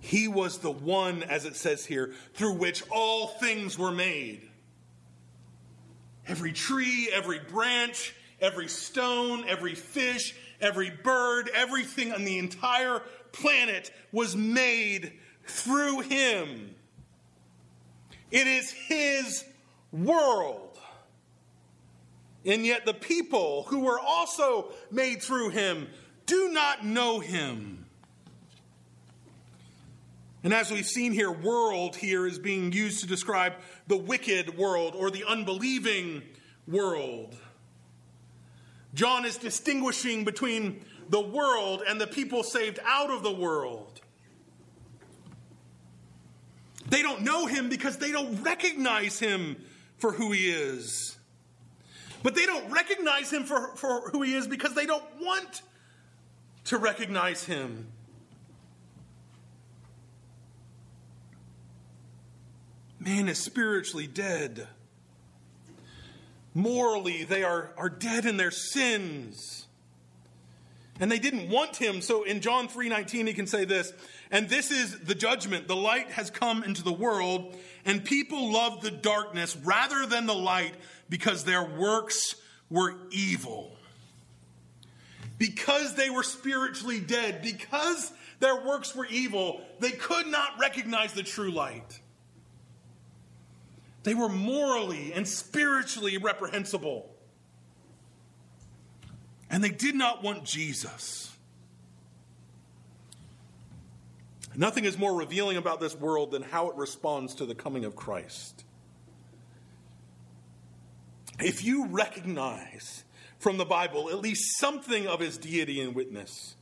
He 0.00 0.28
was 0.28 0.58
the 0.58 0.70
one, 0.70 1.22
as 1.24 1.44
it 1.44 1.56
says 1.56 1.84
here, 1.84 2.12
through 2.34 2.54
which 2.54 2.82
all 2.90 3.28
things 3.28 3.78
were 3.78 3.90
made. 3.90 4.48
Every 6.26 6.52
tree, 6.52 7.10
every 7.12 7.40
branch, 7.40 8.14
every 8.40 8.68
stone, 8.68 9.44
every 9.48 9.74
fish, 9.74 10.34
every 10.60 10.90
bird, 10.90 11.50
everything 11.54 12.12
on 12.12 12.24
the 12.24 12.38
entire 12.38 13.02
planet 13.32 13.90
was 14.12 14.36
made 14.36 15.12
through 15.44 16.00
him. 16.00 16.74
It 18.30 18.46
is 18.46 18.70
his 18.70 19.44
world. 19.90 20.78
And 22.44 22.64
yet 22.64 22.86
the 22.86 22.94
people 22.94 23.64
who 23.64 23.80
were 23.80 23.98
also 23.98 24.72
made 24.90 25.22
through 25.22 25.50
him 25.50 25.88
do 26.26 26.50
not 26.50 26.84
know 26.84 27.20
him. 27.20 27.77
And 30.44 30.54
as 30.54 30.70
we've 30.70 30.86
seen 30.86 31.12
here, 31.12 31.30
world 31.30 31.96
here 31.96 32.26
is 32.26 32.38
being 32.38 32.72
used 32.72 33.00
to 33.00 33.06
describe 33.06 33.54
the 33.88 33.96
wicked 33.96 34.56
world 34.56 34.94
or 34.94 35.10
the 35.10 35.24
unbelieving 35.24 36.22
world. 36.66 37.36
John 38.94 39.24
is 39.24 39.36
distinguishing 39.36 40.24
between 40.24 40.84
the 41.08 41.20
world 41.20 41.82
and 41.86 42.00
the 42.00 42.06
people 42.06 42.42
saved 42.42 42.78
out 42.84 43.10
of 43.10 43.22
the 43.22 43.32
world. 43.32 44.00
They 46.88 47.02
don't 47.02 47.22
know 47.22 47.46
him 47.46 47.68
because 47.68 47.98
they 47.98 48.12
don't 48.12 48.42
recognize 48.42 49.18
him 49.18 49.56
for 49.98 50.12
who 50.12 50.32
he 50.32 50.50
is. 50.50 51.18
But 52.22 52.34
they 52.34 52.46
don't 52.46 52.70
recognize 52.70 53.30
him 53.30 53.44
for, 53.44 53.76
for 53.76 54.08
who 54.10 54.22
he 54.22 54.34
is 54.34 54.46
because 54.46 54.74
they 54.74 54.86
don't 54.86 55.04
want 55.20 55.62
to 56.64 56.78
recognize 56.78 57.44
him. 57.44 57.88
Man 63.08 63.30
is 63.30 63.38
spiritually 63.38 64.06
dead. 64.06 64.68
Morally, 66.52 67.24
they 67.24 67.42
are, 67.42 67.70
are 67.78 67.88
dead 67.88 68.26
in 68.26 68.36
their 68.36 68.50
sins. 68.50 69.66
And 71.00 71.10
they 71.10 71.18
didn't 71.18 71.48
want 71.48 71.76
him. 71.76 72.02
So 72.02 72.24
in 72.24 72.42
John 72.42 72.68
3:19 72.68 73.26
he 73.26 73.32
can 73.32 73.46
say 73.46 73.64
this, 73.64 73.94
and 74.30 74.50
this 74.50 74.70
is 74.70 74.98
the 74.98 75.14
judgment. 75.14 75.68
The 75.68 75.76
light 75.76 76.10
has 76.10 76.30
come 76.30 76.62
into 76.62 76.82
the 76.82 76.92
world, 76.92 77.56
and 77.86 78.04
people 78.04 78.52
loved 78.52 78.82
the 78.82 78.90
darkness 78.90 79.56
rather 79.56 80.04
than 80.04 80.26
the 80.26 80.34
light 80.34 80.74
because 81.08 81.44
their 81.44 81.64
works 81.64 82.34
were 82.68 82.94
evil. 83.10 83.74
Because 85.38 85.94
they 85.94 86.10
were 86.10 86.24
spiritually 86.24 87.00
dead, 87.00 87.40
because 87.40 88.12
their 88.40 88.66
works 88.66 88.94
were 88.94 89.06
evil, 89.06 89.62
they 89.80 89.92
could 89.92 90.26
not 90.26 90.58
recognize 90.60 91.14
the 91.14 91.22
true 91.22 91.50
light. 91.50 92.00
They 94.08 94.14
were 94.14 94.30
morally 94.30 95.12
and 95.12 95.28
spiritually 95.28 96.16
reprehensible. 96.16 97.14
And 99.50 99.62
they 99.62 99.68
did 99.68 99.94
not 99.94 100.22
want 100.22 100.44
Jesus. 100.44 101.30
Nothing 104.56 104.86
is 104.86 104.96
more 104.96 105.14
revealing 105.14 105.58
about 105.58 105.78
this 105.78 105.94
world 105.94 106.30
than 106.30 106.40
how 106.40 106.70
it 106.70 106.76
responds 106.76 107.34
to 107.34 107.44
the 107.44 107.54
coming 107.54 107.84
of 107.84 107.96
Christ. 107.96 108.64
If 111.38 111.62
you 111.62 111.88
recognize 111.88 113.04
from 113.38 113.58
the 113.58 113.66
Bible 113.66 114.08
at 114.08 114.20
least 114.20 114.58
something 114.58 115.06
of 115.06 115.20
his 115.20 115.36
deity 115.36 115.82
and 115.82 115.94
witness, 115.94 116.56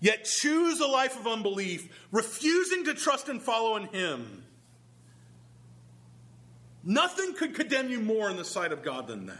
yet 0.00 0.24
choose 0.24 0.80
a 0.80 0.88
life 0.88 1.16
of 1.20 1.28
unbelief, 1.28 1.88
refusing 2.10 2.86
to 2.86 2.94
trust 2.94 3.28
and 3.28 3.40
follow 3.40 3.76
in 3.76 3.84
him, 3.84 4.44
Nothing 6.84 7.34
could 7.34 7.54
condemn 7.54 7.88
you 7.88 8.00
more 8.00 8.28
in 8.30 8.36
the 8.36 8.44
sight 8.44 8.70
of 8.70 8.82
God 8.82 9.06
than 9.06 9.26
that. 9.26 9.38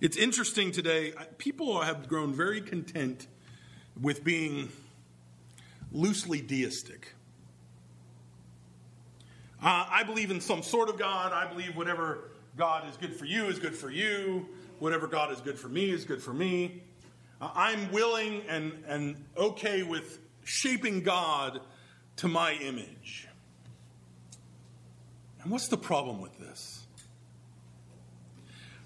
It's 0.00 0.16
interesting 0.16 0.72
today, 0.72 1.12
people 1.36 1.80
have 1.82 2.08
grown 2.08 2.32
very 2.32 2.62
content 2.62 3.26
with 4.00 4.24
being 4.24 4.70
loosely 5.92 6.40
deistic. 6.40 7.14
Uh, 9.62 9.86
I 9.90 10.04
believe 10.04 10.30
in 10.30 10.40
some 10.40 10.62
sort 10.62 10.88
of 10.88 10.98
God. 10.98 11.32
I 11.34 11.46
believe 11.46 11.76
whatever 11.76 12.30
God 12.56 12.88
is 12.88 12.96
good 12.96 13.14
for 13.14 13.26
you 13.26 13.46
is 13.46 13.58
good 13.58 13.74
for 13.74 13.90
you. 13.90 14.48
Whatever 14.78 15.06
God 15.06 15.32
is 15.32 15.40
good 15.40 15.58
for 15.58 15.68
me 15.68 15.90
is 15.90 16.06
good 16.06 16.22
for 16.22 16.32
me. 16.32 16.82
I'm 17.40 17.90
willing 17.90 18.42
and, 18.48 18.84
and 18.86 19.24
okay 19.36 19.82
with 19.82 20.18
shaping 20.44 21.02
God 21.02 21.60
to 22.16 22.28
my 22.28 22.52
image. 22.52 23.28
And 25.42 25.50
what's 25.50 25.68
the 25.68 25.78
problem 25.78 26.20
with 26.20 26.38
this? 26.38 26.86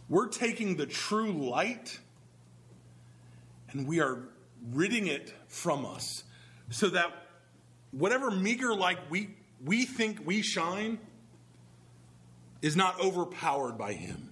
We're 0.08 0.28
taking 0.28 0.76
the 0.76 0.86
true 0.86 1.32
light 1.32 1.98
and 3.70 3.88
we 3.88 4.00
are 4.00 4.28
ridding 4.70 5.08
it 5.08 5.34
from 5.48 5.84
us 5.84 6.22
so 6.70 6.88
that 6.90 7.10
whatever 7.90 8.30
meager 8.30 8.74
light 8.74 8.98
we, 9.10 9.30
we 9.64 9.84
think 9.84 10.24
we 10.24 10.42
shine 10.42 10.98
is 12.62 12.76
not 12.76 13.00
overpowered 13.00 13.76
by 13.76 13.94
Him. 13.94 14.30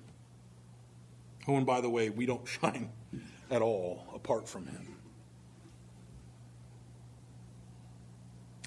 Oh, 1.49 1.57
and 1.57 1.67
by 1.67 1.81
the 1.81 1.91
way, 1.91 2.09
we 2.09 2.25
don't 2.25 2.47
shine 2.63 2.91
at 3.53 3.63
all 3.63 4.05
apart 4.15 4.49
from 4.49 4.67
him. 4.67 4.97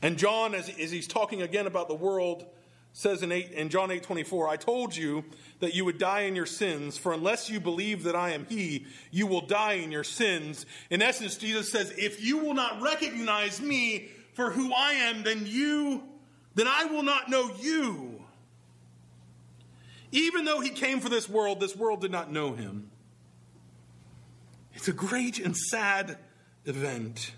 And 0.02 0.18
John, 0.18 0.54
as, 0.54 0.70
as 0.70 0.92
he's 0.92 1.08
talking 1.08 1.42
again 1.42 1.66
about 1.66 1.88
the 1.88 1.96
world, 1.96 2.46
says 2.94 3.24
in, 3.24 3.32
8, 3.32 3.52
in 3.52 3.70
John 3.70 3.90
8 3.90 4.04
24, 4.04 4.48
I 4.48 4.56
told 4.56 4.96
you 4.96 5.26
that 5.60 5.74
you 5.74 5.84
would 5.84 5.98
die 5.98 6.22
in 6.22 6.36
your 6.36 6.46
sins, 6.46 6.98
for 6.98 7.12
unless 7.12 7.50
you 7.50 7.60
believe 7.60 8.04
that 8.04 8.16
I 8.16 8.32
am 8.32 8.46
He, 8.48 8.86
you 9.10 9.26
will 9.26 9.46
die 9.46 9.74
in 9.74 9.92
your 9.92 10.04
sins. 10.04 10.68
In 10.92 11.02
essence, 11.02 11.36
Jesus 11.36 11.72
says, 11.72 11.92
If 11.98 12.24
you 12.24 12.38
will 12.38 12.54
not 12.54 12.82
recognize 12.82 13.60
me 13.60 14.10
for 14.34 14.52
who 14.52 14.72
I 14.72 14.94
am, 14.94 15.24
then 15.24 15.46
you, 15.48 16.04
then 16.54 16.68
I 16.68 16.86
will 16.86 17.04
not 17.04 17.30
know 17.30 17.50
you. 17.60 18.24
Even 20.12 20.46
though 20.46 20.60
He 20.60 20.70
came 20.70 21.00
for 21.00 21.10
this 21.10 21.28
world, 21.28 21.60
this 21.60 21.76
world 21.76 22.02
did 22.02 22.12
not 22.12 22.32
know 22.32 22.54
Him. 22.54 22.92
It's 24.76 24.88
a 24.88 24.94
great 24.94 25.40
and 25.40 25.56
sad 25.56 26.18
event 26.66 27.32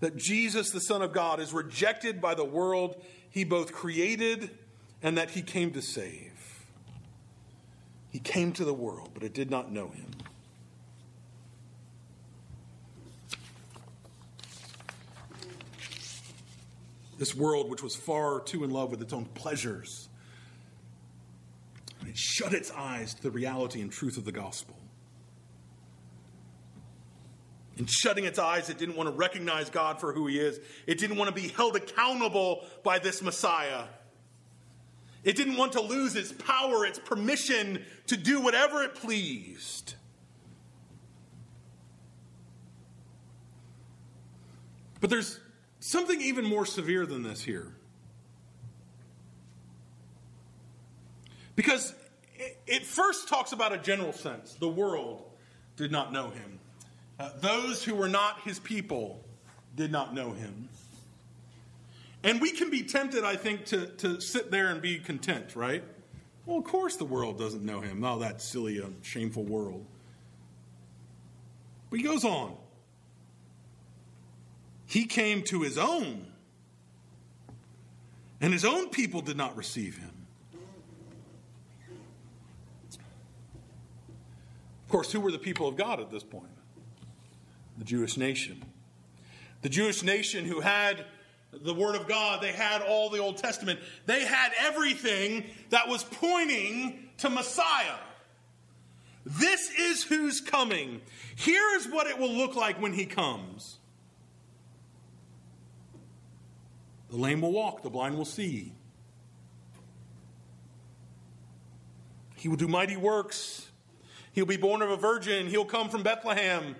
that 0.00 0.16
Jesus, 0.16 0.70
the 0.70 0.80
Son 0.80 1.02
of 1.02 1.12
God, 1.12 1.40
is 1.40 1.52
rejected 1.52 2.20
by 2.20 2.34
the 2.34 2.44
world 2.44 3.02
he 3.30 3.44
both 3.44 3.72
created 3.72 4.50
and 5.02 5.18
that 5.18 5.30
he 5.30 5.42
came 5.42 5.72
to 5.72 5.82
save. 5.82 6.32
He 8.10 8.20
came 8.20 8.52
to 8.52 8.64
the 8.64 8.72
world, 8.72 9.10
but 9.12 9.22
it 9.22 9.34
did 9.34 9.50
not 9.50 9.72
know 9.72 9.88
him. 9.88 10.10
This 17.18 17.34
world, 17.34 17.70
which 17.70 17.82
was 17.82 17.96
far 17.96 18.40
too 18.40 18.64
in 18.64 18.70
love 18.70 18.90
with 18.90 19.02
its 19.02 19.12
own 19.12 19.24
pleasures, 19.24 20.08
it 22.06 22.16
shut 22.16 22.52
its 22.52 22.70
eyes 22.70 23.14
to 23.14 23.22
the 23.22 23.30
reality 23.30 23.80
and 23.80 23.90
truth 23.90 24.16
of 24.16 24.24
the 24.24 24.32
gospel. 24.32 24.76
In 27.76 27.86
shutting 27.86 28.24
its 28.24 28.38
eyes, 28.38 28.70
it 28.70 28.78
didn't 28.78 28.96
want 28.96 29.08
to 29.08 29.14
recognize 29.14 29.68
God 29.68 30.00
for 30.00 30.12
who 30.12 30.26
He 30.26 30.38
is. 30.38 30.60
It 30.86 30.98
didn't 30.98 31.16
want 31.16 31.34
to 31.34 31.40
be 31.40 31.48
held 31.48 31.74
accountable 31.74 32.64
by 32.84 32.98
this 32.98 33.20
Messiah. 33.20 33.84
It 35.24 35.36
didn't 35.36 35.56
want 35.56 35.72
to 35.72 35.80
lose 35.80 36.16
its 36.16 36.32
power, 36.32 36.84
its 36.84 36.98
permission 36.98 37.84
to 38.08 38.16
do 38.16 38.40
whatever 38.40 38.82
it 38.82 38.94
pleased. 38.94 39.94
But 45.00 45.10
there's 45.10 45.40
something 45.80 46.20
even 46.20 46.44
more 46.44 46.64
severe 46.64 47.06
than 47.06 47.22
this 47.22 47.42
here. 47.42 47.74
Because 51.56 51.94
it 52.66 52.84
first 52.84 53.28
talks 53.28 53.52
about 53.52 53.72
a 53.72 53.78
general 53.78 54.12
sense. 54.12 54.54
The 54.54 54.68
world 54.68 55.24
did 55.76 55.92
not 55.92 56.12
know 56.12 56.30
him. 56.30 56.58
Uh, 57.18 57.30
those 57.40 57.84
who 57.84 57.94
were 57.94 58.08
not 58.08 58.40
his 58.40 58.58
people 58.58 59.24
did 59.76 59.92
not 59.92 60.14
know 60.14 60.32
him. 60.32 60.68
And 62.22 62.40
we 62.40 62.52
can 62.52 62.70
be 62.70 62.82
tempted, 62.82 63.22
I 63.22 63.36
think, 63.36 63.66
to, 63.66 63.86
to 63.86 64.20
sit 64.20 64.50
there 64.50 64.68
and 64.68 64.80
be 64.80 64.98
content, 64.98 65.54
right? 65.54 65.84
Well, 66.46 66.58
of 66.58 66.64
course 66.64 66.96
the 66.96 67.04
world 67.04 67.38
doesn't 67.38 67.64
know 67.64 67.80
him. 67.80 68.02
Oh, 68.02 68.18
that 68.20 68.40
silly, 68.40 68.80
uh, 68.80 68.86
shameful 69.02 69.44
world. 69.44 69.84
But 71.90 71.98
he 71.98 72.04
goes 72.04 72.24
on. 72.24 72.56
He 74.86 75.06
came 75.06 75.42
to 75.44 75.62
his 75.62 75.78
own, 75.78 76.26
and 78.40 78.52
his 78.52 78.64
own 78.64 78.90
people 78.90 79.20
did 79.20 79.36
not 79.36 79.56
receive 79.56 79.98
him. 79.98 80.10
Of 82.92 84.88
course, 84.88 85.10
who 85.10 85.20
were 85.20 85.32
the 85.32 85.38
people 85.38 85.66
of 85.66 85.76
God 85.76 86.00
at 86.00 86.10
this 86.10 86.22
point? 86.22 86.53
The 87.78 87.84
Jewish 87.84 88.16
nation. 88.16 88.62
The 89.62 89.68
Jewish 89.68 90.02
nation 90.02 90.44
who 90.44 90.60
had 90.60 91.04
the 91.52 91.74
Word 91.74 91.94
of 91.94 92.08
God, 92.08 92.42
they 92.42 92.52
had 92.52 92.82
all 92.82 93.10
the 93.10 93.18
Old 93.18 93.36
Testament, 93.36 93.80
they 94.06 94.24
had 94.24 94.52
everything 94.60 95.44
that 95.70 95.88
was 95.88 96.02
pointing 96.04 97.08
to 97.18 97.30
Messiah. 97.30 97.96
This 99.24 99.70
is 99.78 100.04
who's 100.04 100.40
coming. 100.40 101.00
Here 101.36 101.76
is 101.76 101.86
what 101.88 102.06
it 102.06 102.18
will 102.18 102.32
look 102.32 102.56
like 102.56 102.80
when 102.80 102.92
he 102.92 103.06
comes. 103.06 103.78
The 107.10 107.16
lame 107.16 107.40
will 107.40 107.52
walk, 107.52 107.82
the 107.82 107.90
blind 107.90 108.18
will 108.18 108.24
see. 108.24 108.72
He 112.34 112.48
will 112.48 112.56
do 112.56 112.68
mighty 112.68 112.96
works. 112.96 113.70
He'll 114.32 114.44
be 114.44 114.56
born 114.58 114.82
of 114.82 114.90
a 114.90 114.96
virgin. 114.96 115.46
He'll 115.46 115.64
come 115.64 115.88
from 115.88 116.02
Bethlehem. 116.02 116.76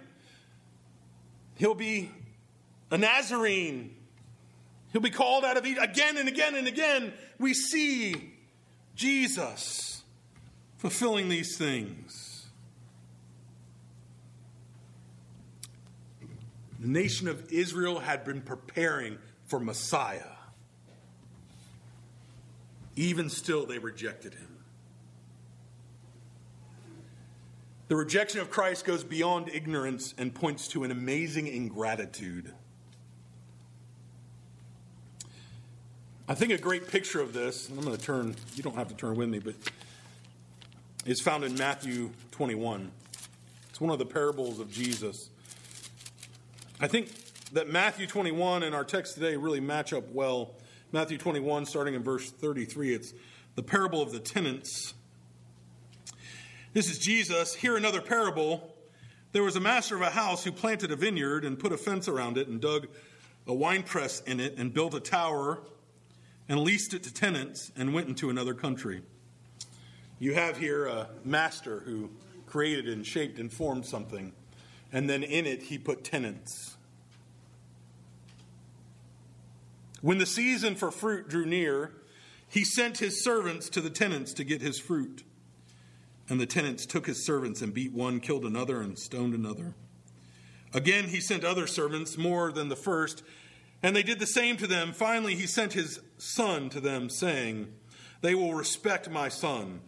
He'll 1.57 1.75
be 1.75 2.11
a 2.91 2.99
Nazarene. 2.99 3.95
He'll 4.93 5.03
be 5.03 5.11
called 5.11 5.45
out 5.45 5.57
of 5.57 5.67
Egypt. 5.67 5.85
Again 5.85 6.17
and 6.17 6.29
again 6.29 6.55
and 6.55 6.67
again, 6.67 7.13
we 7.39 7.55
see 7.55 8.35
Jesus 8.95 10.03
fulfilling 10.77 11.29
these 11.29 11.57
things. 11.57 12.47
The 16.81 16.89
nation 16.89 17.29
of 17.29 17.51
Israel 17.51 17.99
had 17.99 18.25
been 18.25 18.43
preparing 18.43 19.19
for 19.47 19.59
Messiah. 19.59 20.21
Even 22.97 23.31
still, 23.31 23.67
they 23.67 23.79
rejected 23.79 24.35
him. 24.35 24.54
The 27.87 27.97
rejection 27.97 28.41
of 28.41 28.51
Christ 28.51 28.87
goes 28.87 29.05
beyond 29.05 29.51
ignorance 29.53 30.15
and 30.17 30.35
points 30.35 30.69
to 30.69 30.85
an 30.85 30.91
amazing 30.91 31.47
ingratitude. 31.47 32.53
I 36.27 36.35
think 36.35 36.53
a 36.53 36.59
great 36.59 36.89
picture 36.89 37.21
of 37.21 37.35
this, 37.35 37.69
and 37.69 37.79
I'm 37.79 37.85
going 37.85 37.95
to 37.95 38.03
turn, 38.03 38.35
you 38.55 38.63
don't 38.63 38.77
have 38.77 38.89
to 38.89 38.95
turn 38.95 39.17
with 39.17 39.29
me, 39.29 39.41
but 39.41 39.55
is 41.05 41.21
found 41.21 41.45
in 41.45 41.55
Matthew 41.57 42.11
21. 42.31 42.91
It's 43.69 43.81
one 43.81 43.91
of 43.91 43.99
the 43.99 44.07
parables 44.07 44.59
of 44.59 44.71
Jesus. 44.71 45.29
I 46.81 46.87
think 46.87 47.11
that 47.53 47.69
Matthew 47.69 48.07
21 48.07 48.63
and 48.63 48.75
our 48.75 48.85
text 48.85 49.15
today 49.15 49.37
really 49.37 49.61
match 49.61 49.93
up 49.93 50.05
well. 50.13 50.53
Matthew 50.93 51.19
21, 51.19 51.67
starting 51.67 51.93
in 51.93 52.03
verse 52.03 52.31
33, 52.31 52.95
it's 52.95 53.13
the 53.55 53.63
parable 53.63 54.01
of 54.01 54.13
the 54.13 54.21
tenants. 54.21 54.95
This 56.75 56.91
is 56.91 56.99
Jesus. 56.99 57.55
Here, 57.55 57.77
another 57.77 58.01
parable. 58.01 58.75
There 59.31 59.45
was 59.45 59.55
a 59.55 59.61
master 59.61 59.95
of 59.95 60.03
a 60.03 60.11
house 60.11 60.43
who 60.43 60.51
planted 60.51 60.91
a 60.91 60.97
vineyard 60.97 61.45
and 61.45 61.57
put 61.57 61.71
a 61.71 61.77
fence 61.77 62.09
around 62.09 62.37
it 62.37 62.49
and 62.49 62.61
dug 62.61 62.89
a 63.47 63.55
winepress 63.55 64.23
in 64.23 64.41
it 64.41 64.59
and 64.59 64.75
built 64.75 64.93
a 64.93 64.99
tower 64.99 65.61
and 66.49 66.59
leased 66.59 66.93
it 66.93 67.05
to 67.05 67.15
tenants 67.15 67.71
and 67.77 67.95
went 67.95 68.09
into 68.09 68.29
another 68.29 68.55
country. 68.55 69.03
You 70.19 70.35
have 70.35 70.57
here 70.57 70.87
a 70.87 71.11
master 71.25 71.79
who 71.79 72.11
created 72.45 72.89
and 72.89 73.07
shaped 73.07 73.39
and 73.39 73.53
formed 73.53 73.87
something, 73.87 74.33
and 74.93 75.09
then 75.09 75.23
in 75.23 75.47
it 75.47 75.63
he 75.63 75.79
put 75.79 76.03
tenants. 76.03 76.77
When 80.01 80.19
the 80.19 80.27
season 80.27 80.75
for 80.75 80.91
fruit 80.91 81.29
drew 81.29 81.47
near, 81.47 81.93
he 82.49 82.65
sent 82.65 82.99
his 82.99 83.23
servants 83.23 83.69
to 83.69 83.81
the 83.81 83.91
tenants 83.91 84.33
to 84.33 84.43
get 84.43 84.61
his 84.61 84.81
fruit. 84.81 85.23
And 86.29 86.41
the 86.41 86.47
tenants 86.47 86.87
took 86.87 87.07
his 87.07 87.25
servants 87.25 87.61
and 87.61 87.75
beat 87.75 87.93
one, 87.93 88.21
killed 88.21 88.45
another, 88.45 88.81
and 88.81 88.99
stoned 88.99 89.35
another. 89.35 89.75
Again, 90.73 91.09
he 91.09 91.21
sent 91.21 91.45
other 91.45 91.67
servants, 91.67 92.17
more 92.17 92.51
than 92.51 92.69
the 92.69 92.77
first 92.77 93.23
and 93.85 93.95
they 93.95 94.03
did 94.03 94.19
the 94.19 94.27
same 94.27 94.57
to 94.57 94.67
them. 94.67 94.95
Finally, 94.95 95.35
he 95.35 95.47
sent 95.47 95.75
his 95.75 96.01
son 96.17 96.71
to 96.71 96.81
them, 96.81 97.11
saying, 97.11 97.71
They 98.23 98.35
will 98.35 98.55
respect 98.55 99.11
my 99.11 99.29
son. 99.29 99.83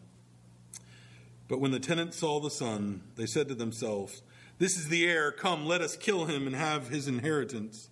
But 1.49 1.61
when 1.61 1.71
the 1.71 1.81
tenants 1.81 2.19
saw 2.19 2.39
the 2.39 2.51
son, 2.51 3.05
they 3.17 3.25
said 3.25 3.49
to 3.49 3.55
themselves, 3.55 4.21
This 4.59 4.77
is 4.77 4.91
the 4.91 5.07
heir. 5.07 5.33
Come, 5.33 5.65
let 5.65 5.81
us 5.81 5.97
kill 5.97 6.27
him 6.27 6.47
and 6.47 6.55
have 6.55 6.89
his 6.89 7.09
inheritance. 7.09 7.89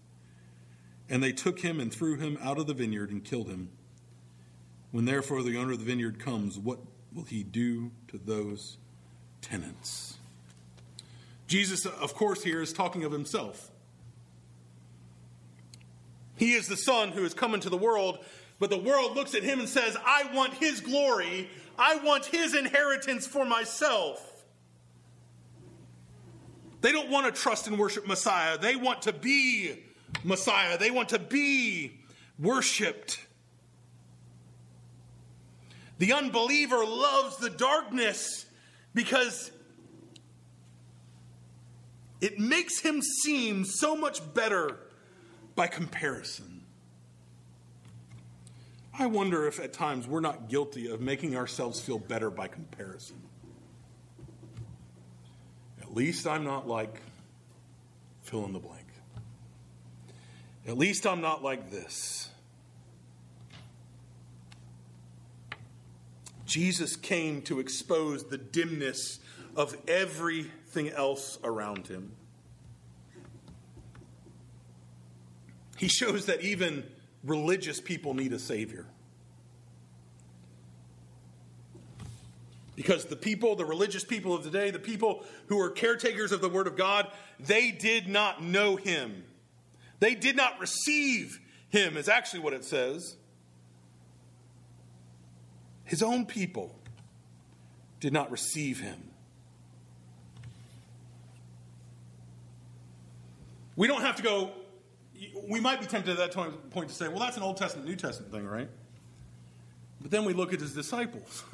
And 1.08 1.22
they 1.22 1.32
took 1.32 1.60
him 1.60 1.80
and 1.80 1.90
threw 1.90 2.18
him 2.18 2.36
out 2.42 2.58
of 2.58 2.66
the 2.66 2.74
vineyard 2.74 3.10
and 3.10 3.24
killed 3.24 3.48
him. 3.48 3.70
When 4.90 5.06
therefore 5.06 5.42
the 5.42 5.56
owner 5.56 5.72
of 5.72 5.78
the 5.78 5.86
vineyard 5.86 6.18
comes, 6.18 6.58
what 6.58 6.80
will 7.14 7.24
he 7.24 7.42
do 7.42 7.90
to 8.08 8.18
those 8.18 8.78
tenants? 9.40 10.16
Jesus, 11.46 11.86
of 11.86 12.14
course, 12.14 12.42
here 12.42 12.60
is 12.60 12.72
talking 12.72 13.04
of 13.04 13.12
himself. 13.12 13.70
He 16.36 16.52
is 16.52 16.66
the 16.66 16.76
Son 16.76 17.10
who 17.10 17.22
has 17.22 17.34
come 17.34 17.54
into 17.54 17.70
the 17.70 17.76
world, 17.76 18.18
but 18.58 18.70
the 18.70 18.78
world 18.78 19.14
looks 19.14 19.34
at 19.34 19.42
him 19.42 19.60
and 19.60 19.68
says, 19.68 19.96
I 20.04 20.30
want 20.34 20.54
his 20.54 20.80
glory. 20.80 21.48
I 21.78 21.96
want 21.96 22.24
his 22.26 22.54
inheritance 22.54 23.26
for 23.26 23.44
myself. 23.44 24.30
They 26.80 26.92
don't 26.92 27.08
want 27.08 27.32
to 27.32 27.40
trust 27.40 27.66
and 27.66 27.78
worship 27.78 28.06
Messiah. 28.06 28.58
They 28.58 28.76
want 28.76 29.02
to 29.02 29.12
be 29.12 29.82
Messiah. 30.22 30.76
They 30.76 30.90
want 30.90 31.10
to 31.10 31.18
be 31.18 31.92
worshiped. 32.38 33.23
The 35.98 36.12
unbeliever 36.12 36.84
loves 36.84 37.36
the 37.36 37.50
darkness 37.50 38.46
because 38.94 39.50
it 42.20 42.38
makes 42.38 42.80
him 42.80 43.02
seem 43.02 43.64
so 43.64 43.94
much 43.94 44.20
better 44.34 44.78
by 45.54 45.66
comparison. 45.66 46.62
I 48.96 49.06
wonder 49.06 49.46
if 49.46 49.58
at 49.58 49.72
times 49.72 50.06
we're 50.06 50.20
not 50.20 50.48
guilty 50.48 50.88
of 50.88 51.00
making 51.00 51.36
ourselves 51.36 51.80
feel 51.80 51.98
better 51.98 52.30
by 52.30 52.46
comparison. 52.48 53.20
At 55.82 55.94
least 55.94 56.26
I'm 56.26 56.44
not 56.44 56.68
like 56.68 57.00
fill 58.22 58.44
in 58.44 58.52
the 58.52 58.58
blank. 58.58 58.86
At 60.66 60.78
least 60.78 61.06
I'm 61.06 61.20
not 61.20 61.42
like 61.42 61.70
this. 61.70 62.30
Jesus 66.54 66.94
came 66.94 67.42
to 67.42 67.58
expose 67.58 68.22
the 68.22 68.38
dimness 68.38 69.18
of 69.56 69.76
everything 69.88 70.88
else 70.88 71.36
around 71.42 71.88
him. 71.88 72.12
He 75.76 75.88
shows 75.88 76.26
that 76.26 76.42
even 76.42 76.84
religious 77.24 77.80
people 77.80 78.14
need 78.14 78.32
a 78.32 78.38
Savior. 78.38 78.86
Because 82.76 83.06
the 83.06 83.16
people, 83.16 83.56
the 83.56 83.64
religious 83.64 84.04
people 84.04 84.32
of 84.32 84.44
today, 84.44 84.70
the 84.70 84.78
people 84.78 85.24
who 85.48 85.58
are 85.58 85.70
caretakers 85.70 86.30
of 86.30 86.40
the 86.40 86.48
Word 86.48 86.68
of 86.68 86.76
God, 86.76 87.10
they 87.40 87.72
did 87.72 88.06
not 88.06 88.44
know 88.44 88.76
Him. 88.76 89.24
They 89.98 90.14
did 90.14 90.36
not 90.36 90.60
receive 90.60 91.40
Him, 91.70 91.96
is 91.96 92.08
actually 92.08 92.40
what 92.40 92.52
it 92.52 92.64
says. 92.64 93.16
His 95.84 96.02
own 96.02 96.26
people 96.26 96.74
did 98.00 98.12
not 98.12 98.30
receive 98.30 98.80
Him. 98.80 99.10
We 103.76 103.86
don't 103.86 104.02
have 104.02 104.16
to 104.16 104.22
go 104.22 104.52
we 105.48 105.60
might 105.60 105.80
be 105.80 105.86
tempted 105.86 106.18
at 106.18 106.32
that 106.32 106.70
point 106.70 106.88
to 106.88 106.94
say, 106.94 107.08
well, 107.08 107.18
that's 107.18 107.36
an 107.36 107.42
Old 107.42 107.56
Testament, 107.56 107.88
New 107.88 107.96
Testament 107.96 108.32
thing, 108.32 108.46
right? 108.46 108.68
But 110.00 110.10
then 110.10 110.24
we 110.24 110.32
look 110.32 110.52
at 110.52 110.60
his 110.60 110.74
disciples. 110.74 111.44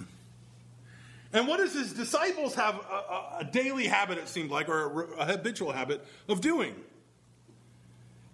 and 1.32 1.46
what 1.46 1.58
does 1.58 1.74
his 1.74 1.92
disciples 1.92 2.54
have 2.54 2.76
a, 2.76 3.38
a, 3.40 3.48
daily 3.50 3.86
habit, 3.86 4.18
it 4.18 4.28
seemed 4.28 4.50
like, 4.50 4.68
or 4.68 5.02
a, 5.02 5.06
a 5.20 5.24
habitual 5.26 5.72
habit 5.72 6.04
of 6.28 6.40
doing? 6.40 6.74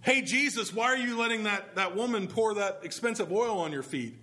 Hey, 0.00 0.22
Jesus, 0.22 0.72
why 0.72 0.87
are 0.87 0.96
you 0.96 1.18
letting 1.18 1.44
that, 1.44 1.74
that 1.76 1.96
woman 1.96 2.28
pour 2.28 2.54
that 2.54 2.80
expensive 2.82 3.32
oil 3.32 3.59
on 3.59 3.72
your 3.72 3.82
feet? 3.82 4.14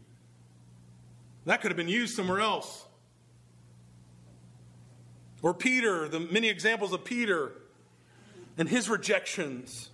That 1.46 1.62
could 1.62 1.72
have 1.72 1.78
been 1.78 1.90
used 1.90 2.16
somewhere 2.16 2.40
else. 2.40 2.86
Or 5.42 5.54
Peter, 5.54 6.08
the 6.08 6.22
many 6.22 6.50
examples 6.50 6.94
of 6.94 7.04
Peter 7.04 7.52
and 8.58 8.70
his 8.70 8.90
rejections. 8.90 9.90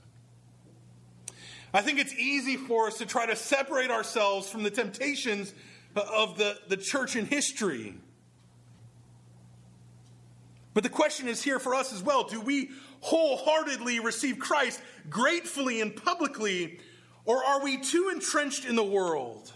I 1.73 1.81
think 1.81 1.99
it's 1.99 2.13
easy 2.13 2.55
for 2.55 2.87
us 2.87 2.97
to 2.99 3.05
try 3.05 3.25
to 3.25 3.35
separate 3.35 3.89
ourselves 3.89 4.49
from 4.49 4.63
the 4.63 4.69
temptations 4.69 5.53
of 5.95 6.37
the, 6.37 6.57
the 6.67 6.77
church 6.77 7.15
in 7.15 7.25
history. 7.25 7.95
But 10.73 10.83
the 10.83 10.89
question 10.89 11.27
is 11.27 11.41
here 11.41 11.59
for 11.59 11.73
us 11.73 11.91
as 11.93 12.01
well 12.01 12.23
do 12.23 12.39
we 12.39 12.69
wholeheartedly 13.01 13.99
receive 13.99 14.39
Christ 14.39 14.81
gratefully 15.09 15.81
and 15.81 15.95
publicly, 15.95 16.79
or 17.25 17.43
are 17.43 17.63
we 17.63 17.77
too 17.77 18.09
entrenched 18.13 18.65
in 18.65 18.75
the 18.75 18.83
world? 18.83 19.51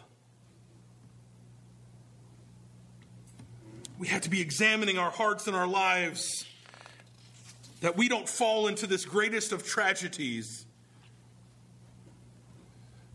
We 4.04 4.10
have 4.10 4.24
to 4.24 4.30
be 4.30 4.42
examining 4.42 4.98
our 4.98 5.12
hearts 5.12 5.48
and 5.48 5.56
our 5.56 5.66
lives 5.66 6.46
that 7.80 7.96
we 7.96 8.10
don't 8.10 8.28
fall 8.28 8.68
into 8.68 8.86
this 8.86 9.06
greatest 9.06 9.54
of 9.54 9.66
tragedies 9.66 10.66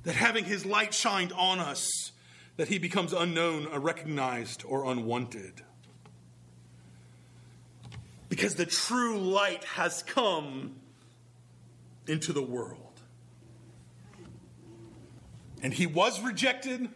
that 0.05 0.15
having 0.15 0.47
his 0.47 0.65
light 0.65 0.95
shined 0.95 1.35
on 1.35 1.59
us, 1.59 2.13
that 2.57 2.69
he 2.69 2.79
becomes 2.79 3.13
unknown, 3.13 3.67
unrecognized, 3.71 4.65
or 4.67 4.91
unwanted. 4.91 5.61
Because 8.31 8.55
the 8.55 8.65
true 8.65 9.19
light 9.19 9.65
has 9.65 10.03
come 10.05 10.77
into 12.07 12.33
the 12.33 12.41
world. 12.41 13.03
And 15.63 15.75
he 15.75 15.87
was 15.87 16.19
rejected, 16.23 16.89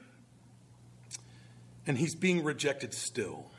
and 1.87 1.99
he's 1.99 2.15
being 2.15 2.43
rejected 2.43 2.95
still. 2.95 3.52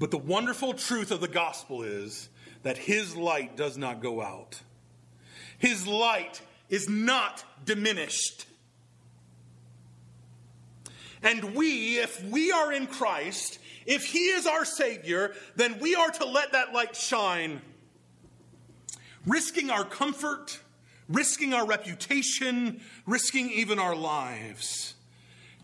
But 0.00 0.10
the 0.10 0.18
wonderful 0.18 0.74
truth 0.74 1.12
of 1.12 1.20
the 1.20 1.28
gospel 1.28 1.84
is 1.84 2.28
that 2.64 2.76
his 2.76 3.14
light 3.14 3.56
does 3.56 3.78
not 3.78 4.02
go 4.02 4.20
out. 4.20 4.60
His 5.58 5.86
light 5.86 6.40
is 6.68 6.88
not 6.88 7.44
diminished. 7.64 8.46
And 11.22 11.54
we, 11.54 11.98
if 11.98 12.24
we 12.24 12.50
are 12.50 12.72
in 12.72 12.86
Christ, 12.86 13.58
if 13.84 14.04
He 14.04 14.20
is 14.20 14.46
our 14.46 14.64
Savior, 14.64 15.34
then 15.56 15.78
we 15.80 15.94
are 15.94 16.10
to 16.10 16.24
let 16.24 16.52
that 16.52 16.72
light 16.72 16.96
shine, 16.96 17.60
risking 19.26 19.68
our 19.68 19.84
comfort, 19.84 20.60
risking 21.08 21.52
our 21.52 21.66
reputation, 21.66 22.80
risking 23.06 23.50
even 23.50 23.78
our 23.78 23.94
lives. 23.94 24.94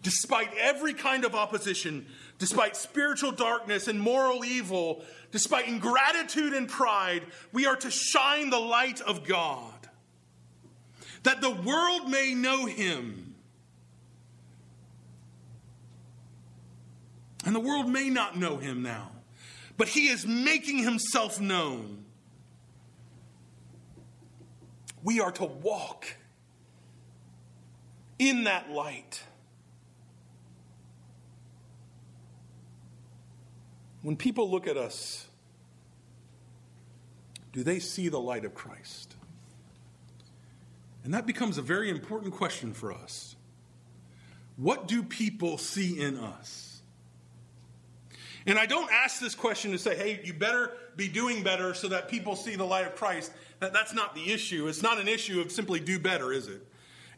Despite 0.03 0.53
every 0.59 0.93
kind 0.93 1.25
of 1.25 1.35
opposition, 1.35 2.07
despite 2.39 2.77
spiritual 2.77 3.33
darkness 3.33 3.89
and 3.89 4.01
moral 4.01 4.45
evil, 4.45 5.05
despite 5.33 5.69
ingratitude 5.69 6.53
and 6.53 6.69
pride, 6.69 7.23
we 7.53 7.67
are 7.67 7.77
to 7.77 7.91
shine 7.91 8.51
the 8.51 8.59
light 8.59 9.01
of 9.01 9.27
God 9.27 9.73
that 11.27 11.41
the 11.41 11.51
world 11.51 12.09
may 12.09 12.35
know 12.35 12.67
him. 12.67 13.35
And 17.45 17.53
the 17.53 17.61
world 17.61 17.89
may 17.89 18.11
not 18.11 18.37
know 18.37 18.59
him 18.59 18.83
now, 18.83 19.11
but 19.77 19.89
he 19.89 20.07
is 20.07 20.25
making 20.25 20.79
himself 20.79 21.41
known. 21.41 22.05
We 25.03 25.19
are 25.19 25.33
to 25.33 25.45
walk 25.45 26.07
in 28.21 28.45
that 28.45 28.71
light. 28.71 29.21
When 34.07 34.15
people 34.15 34.49
look 34.49 34.69
at 34.69 34.77
us, 34.77 35.27
do 37.53 37.65
they 37.65 37.81
see 37.81 38.09
the 38.09 38.21
light 38.21 38.45
of 38.45 38.55
Christ? 38.55 39.17
And 41.03 41.13
that 41.13 41.27
becomes 41.27 41.59
a 41.59 41.63
very 41.63 41.91
important 41.91 42.33
question 42.33 42.73
for 42.73 42.93
us. 42.93 43.35
What 44.59 44.87
do 44.87 45.03
people 45.03 45.59
see 45.59 46.01
in 46.01 46.19
us? 46.19 46.81
And 48.47 48.61
I 48.61 48.67
don't 48.67 48.89
ask 48.93 49.19
this 49.19 49.35
question 49.35 49.73
to 49.73 49.79
say, 49.79 49.97
hey, 49.97 50.21
you 50.23 50.35
better 50.35 50.71
be 50.95 51.09
doing 51.09 51.43
better 51.43 51.75
so 51.75 51.89
that 51.89 52.09
people 52.09 52.37
see 52.37 52.55
the 52.55 52.63
light 52.63 52.87
of 52.87 52.95
Christ. 52.95 53.33
That, 53.59 53.73
that's 53.73 53.93
not 53.93 54.15
the 54.15 54.33
issue. 54.33 54.69
It's 54.69 54.83
not 54.83 55.01
an 55.01 55.09
issue 55.09 55.41
of 55.41 55.51
simply 55.51 55.81
do 55.81 55.99
better, 55.99 56.33
is 56.33 56.47
it? 56.47 56.65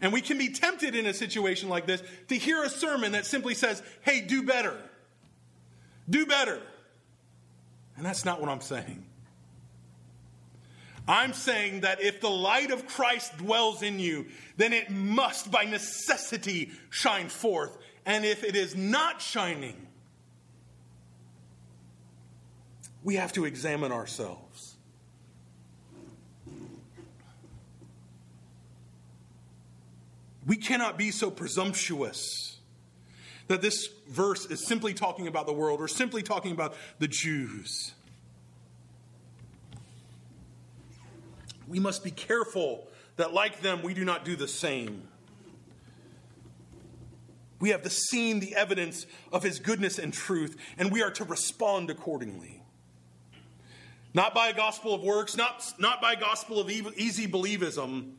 And 0.00 0.10
we 0.10 0.22
can 0.22 0.38
be 0.38 0.54
tempted 0.54 0.94
in 0.94 1.04
a 1.04 1.12
situation 1.12 1.68
like 1.68 1.84
this 1.84 2.02
to 2.28 2.34
hear 2.34 2.64
a 2.64 2.70
sermon 2.70 3.12
that 3.12 3.26
simply 3.26 3.52
says, 3.52 3.82
hey, 4.00 4.22
do 4.22 4.42
better. 4.42 4.74
Do 6.08 6.24
better. 6.24 6.62
And 7.98 8.06
that's 8.06 8.24
not 8.24 8.40
what 8.40 8.48
I'm 8.48 8.60
saying. 8.60 9.04
I'm 11.08 11.32
saying 11.32 11.80
that 11.80 12.00
if 12.00 12.20
the 12.20 12.30
light 12.30 12.70
of 12.70 12.86
Christ 12.86 13.36
dwells 13.38 13.82
in 13.82 13.98
you, 13.98 14.26
then 14.56 14.72
it 14.72 14.88
must 14.88 15.50
by 15.50 15.64
necessity 15.64 16.70
shine 16.90 17.28
forth. 17.28 17.76
And 18.06 18.24
if 18.24 18.44
it 18.44 18.54
is 18.54 18.76
not 18.76 19.20
shining, 19.20 19.88
we 23.02 23.16
have 23.16 23.32
to 23.32 23.46
examine 23.46 23.90
ourselves. 23.90 24.76
We 30.46 30.56
cannot 30.56 30.96
be 30.96 31.10
so 31.10 31.30
presumptuous 31.30 32.57
that 33.48 33.60
this 33.60 33.88
verse 34.08 34.46
is 34.46 34.66
simply 34.66 34.94
talking 34.94 35.26
about 35.26 35.46
the 35.46 35.52
world 35.52 35.80
or 35.80 35.88
simply 35.88 36.22
talking 36.22 36.52
about 36.52 36.74
the 36.98 37.08
Jews. 37.08 37.92
we 41.68 41.78
must 41.78 42.02
be 42.02 42.10
careful 42.10 42.88
that, 43.16 43.32
like 43.32 43.60
them, 43.60 43.82
we 43.82 43.94
do 43.94 44.04
not 44.04 44.24
do 44.24 44.36
the 44.36 44.48
same. 44.48 45.06
We 47.60 47.70
have 47.70 47.90
seen 47.92 48.40
the 48.40 48.54
evidence 48.54 49.06
of 49.32 49.42
his 49.42 49.58
goodness 49.58 49.98
and 49.98 50.12
truth, 50.12 50.56
and 50.78 50.92
we 50.92 51.02
are 51.02 51.10
to 51.12 51.24
respond 51.24 51.90
accordingly. 51.90 52.62
Not 54.14 54.34
by 54.34 54.48
a 54.48 54.54
gospel 54.54 54.94
of 54.94 55.02
works, 55.02 55.36
not, 55.36 55.64
not 55.78 56.00
by 56.00 56.14
a 56.14 56.20
gospel 56.20 56.60
of 56.60 56.70
easy 56.70 57.26
believism. 57.26 58.12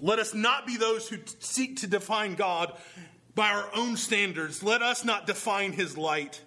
Let 0.00 0.18
us 0.18 0.34
not 0.34 0.66
be 0.66 0.76
those 0.76 1.08
who 1.08 1.18
seek 1.40 1.78
to 1.78 1.86
define 1.86 2.34
God 2.34 2.72
by 3.34 3.50
our 3.50 3.68
own 3.74 3.96
standards. 3.96 4.62
Let 4.62 4.82
us 4.82 5.04
not 5.04 5.26
define 5.26 5.72
his 5.72 5.96
light. 5.96 6.42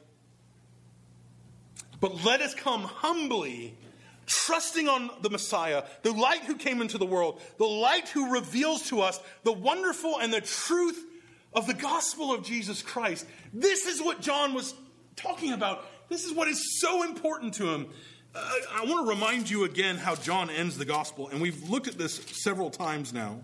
But 2.00 2.24
let 2.24 2.42
us 2.42 2.54
come 2.56 2.84
humbly 2.84 3.78
trusting 4.26 4.88
on 4.88 5.10
the 5.22 5.30
Messiah, 5.30 5.84
the 6.04 6.12
light 6.12 6.44
who 6.44 6.56
came 6.56 6.82
into 6.82 6.98
the 6.98 7.06
world, 7.06 7.42
the 7.58 7.66
light 7.66 8.08
who 8.10 8.34
reveals 8.34 8.84
to 8.90 9.02
us 9.02 9.20
the 9.44 9.52
wonderful 9.52 10.20
and 10.20 10.34
the 10.34 10.42
truth 10.42 11.06
of 11.54 11.68
the 11.68 11.74
gospel 11.74 12.34
of 12.34 12.44
Jesus 12.44 12.82
Christ. 12.82 13.26
This 13.54 13.86
is 13.86 14.02
what 14.02 14.22
John 14.22 14.54
was 14.54 14.74
talking 15.16 15.52
about. 15.52 15.86
This 16.10 16.26
is 16.26 16.34
what 16.34 16.48
is 16.48 16.80
so 16.80 17.04
important 17.04 17.56
to 17.56 17.74
him. 17.74 17.88
I 18.34 18.86
want 18.86 19.06
to 19.06 19.10
remind 19.10 19.50
you 19.50 19.66
again 19.66 19.98
how 19.98 20.16
John 20.16 20.50
ends 20.50 20.78
the 20.78 20.86
gospel, 20.86 21.28
and 21.30 21.42
we've 21.42 21.70
looked 21.70 21.88
at 21.88 21.98
this 21.98 22.16
several 22.32 22.70
times 22.70 23.14
now. 23.14 23.42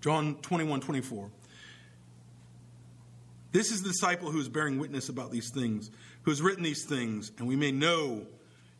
John 0.00 0.36
21 0.42 0.80
24. 0.80 1.30
This 3.50 3.72
is 3.72 3.82
the 3.82 3.88
disciple 3.88 4.30
who 4.30 4.40
is 4.40 4.48
bearing 4.48 4.78
witness 4.78 5.08
about 5.08 5.30
these 5.30 5.50
things, 5.50 5.90
who 6.22 6.30
has 6.30 6.42
written 6.42 6.62
these 6.62 6.84
things, 6.84 7.32
and 7.38 7.48
we 7.48 7.56
may 7.56 7.72
know 7.72 8.26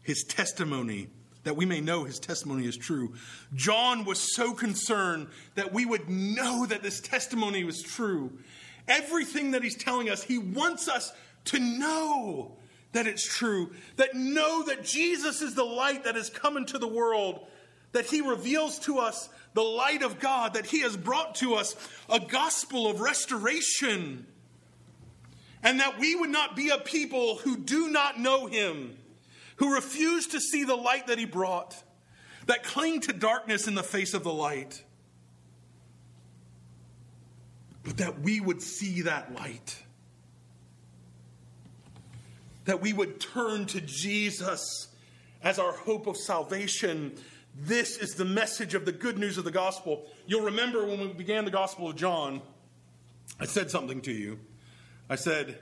his 0.03 0.25
testimony, 0.25 1.09
that 1.44 1.57
we 1.57 1.64
may 1.64 1.81
know 1.81 2.05
his 2.05 2.18
testimony 2.18 2.66
is 2.66 2.77
true. 2.77 3.14
John 3.55 4.05
was 4.05 4.35
so 4.37 4.53
concerned 4.53 5.29
that 5.55 5.73
we 5.73 5.87
would 5.87 6.11
know 6.11 6.66
that 6.66 6.83
this 6.83 7.01
testimony 7.01 7.64
was 7.64 7.83
true. 7.83 8.31
Everything 8.88 9.53
that 9.53 9.62
he's 9.62 9.77
telling 9.77 10.11
us, 10.11 10.22
he 10.22 10.38
wants 10.38 10.88
us 10.88 11.12
to 11.46 11.59
know 11.59 12.57
that 12.92 13.07
it's 13.07 13.27
true, 13.27 13.70
that 13.96 14.14
know 14.14 14.64
that 14.64 14.83
Jesus 14.85 15.42
is 15.42 15.55
the 15.55 15.64
light 15.64 16.05
that 16.05 16.16
has 16.16 16.31
come 16.31 16.57
into 16.57 16.79
the 16.79 16.88
world, 16.88 17.46
that 17.92 18.07
he 18.07 18.22
reveals 18.22 18.79
to 18.81 18.98
us 18.98 19.29
the 19.55 19.62
light 19.62 20.03
of 20.03 20.18
God, 20.18 20.55
that 20.55 20.66
he 20.66 20.81
has 20.81 20.96
brought 20.96 21.35
to 21.37 21.55
us 21.55 21.77
a 22.09 22.18
gospel 22.18 22.88
of 22.90 23.01
restoration 23.01 24.27
and 25.62 25.81
that 25.81 25.98
we 25.98 26.14
would 26.14 26.31
not 26.31 26.57
be 26.57 26.70
a 26.70 26.79
people 26.79 27.37
who 27.38 27.57
do 27.57 27.88
not 27.88 28.18
know 28.18 28.46
him, 28.46 28.96
who 29.57 29.74
refuse 29.74 30.29
to 30.29 30.40
see 30.40 30.64
the 30.64 30.77
light 30.77 31.09
that 31.09 31.18
he 31.18 31.24
brought, 31.24 31.83
that 32.46 32.62
cling 32.62 33.01
to 33.01 33.12
darkness 33.12 33.66
in 33.66 33.74
the 33.74 33.83
face 33.83 34.14
of 34.14 34.22
the 34.22 34.33
light, 34.33 34.85
but 37.88 37.96
that 37.96 38.20
we 38.20 38.38
would 38.38 38.61
see 38.61 39.01
that 39.01 39.35
light, 39.35 39.83
that 42.66 42.83
we 42.83 42.92
would 42.92 43.18
turn 43.18 43.64
to 43.64 43.81
Jesus 43.81 44.88
as 45.42 45.59
our 45.59 45.72
hope 45.72 46.07
of 46.07 46.18
salvation. 46.18 47.14
This 47.59 47.96
is 47.96 48.14
the 48.14 48.27
message 48.27 48.74
of 48.74 48.85
the 48.85 48.92
good 48.92 49.16
news 49.16 49.38
of 49.38 49.44
the 49.44 49.51
gospel. 49.51 50.05
You'll 50.27 50.44
remember 50.44 50.85
when 50.85 51.01
we 51.01 51.07
began 51.14 51.46
the 51.46 51.51
gospel 51.51 51.88
of 51.88 51.96
John, 51.96 52.42
I 53.40 53.46
said 53.46 53.70
something 53.70 54.03
to 54.03 54.12
you. 54.12 54.38
I 55.09 55.14
said, 55.14 55.59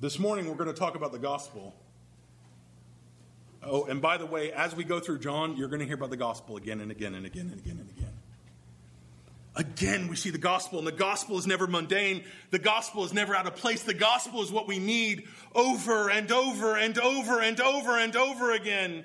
This 0.00 0.20
morning 0.20 0.46
we're 0.46 0.54
going 0.54 0.72
to 0.72 0.80
talk 0.80 0.94
about 0.94 1.10
the 1.10 1.18
gospel. 1.18 1.74
Oh, 3.64 3.86
and 3.86 4.00
by 4.00 4.18
the 4.18 4.26
way, 4.26 4.52
as 4.52 4.76
we 4.76 4.84
go 4.84 5.00
through 5.00 5.18
John, 5.18 5.56
you're 5.56 5.66
going 5.68 5.80
to 5.80 5.86
hear 5.86 5.96
about 5.96 6.10
the 6.10 6.16
gospel 6.16 6.56
again 6.56 6.80
and 6.80 6.92
again 6.92 7.16
and 7.16 7.26
again 7.26 7.48
and 7.50 7.58
again 7.58 7.80
and 7.80 7.90
again. 7.90 8.09
Again, 9.56 10.08
we 10.08 10.16
see 10.16 10.30
the 10.30 10.38
gospel, 10.38 10.78
and 10.78 10.86
the 10.86 10.92
gospel 10.92 11.36
is 11.36 11.46
never 11.46 11.66
mundane. 11.66 12.24
The 12.50 12.58
gospel 12.58 13.04
is 13.04 13.12
never 13.12 13.34
out 13.34 13.46
of 13.46 13.56
place. 13.56 13.82
The 13.82 13.94
gospel 13.94 14.42
is 14.42 14.52
what 14.52 14.68
we 14.68 14.78
need 14.78 15.26
over 15.54 16.08
and 16.08 16.30
over 16.30 16.76
and 16.76 16.96
over 16.98 17.40
and 17.40 17.60
over 17.60 17.98
and 17.98 18.14
over 18.14 18.52
again. 18.52 19.04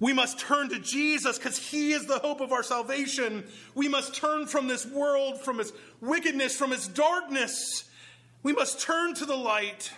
We 0.00 0.12
must 0.12 0.40
turn 0.40 0.70
to 0.70 0.80
Jesus 0.80 1.38
because 1.38 1.56
He 1.56 1.92
is 1.92 2.06
the 2.06 2.18
hope 2.18 2.40
of 2.40 2.50
our 2.50 2.64
salvation. 2.64 3.44
We 3.76 3.88
must 3.88 4.14
turn 4.16 4.46
from 4.46 4.66
this 4.66 4.84
world, 4.84 5.40
from 5.40 5.60
its 5.60 5.72
wickedness, 6.00 6.56
from 6.56 6.72
its 6.72 6.88
darkness, 6.88 7.84
we 8.42 8.52
must 8.52 8.80
turn 8.80 9.14
to 9.14 9.24
the 9.24 9.36
light 9.36 9.92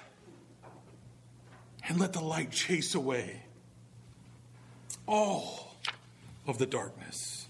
and 1.88 1.98
let 1.98 2.12
the 2.12 2.20
light 2.20 2.50
chase 2.50 2.94
away 2.94 3.42
all 5.06 5.76
of 6.46 6.58
the 6.58 6.66
darkness. 6.66 7.43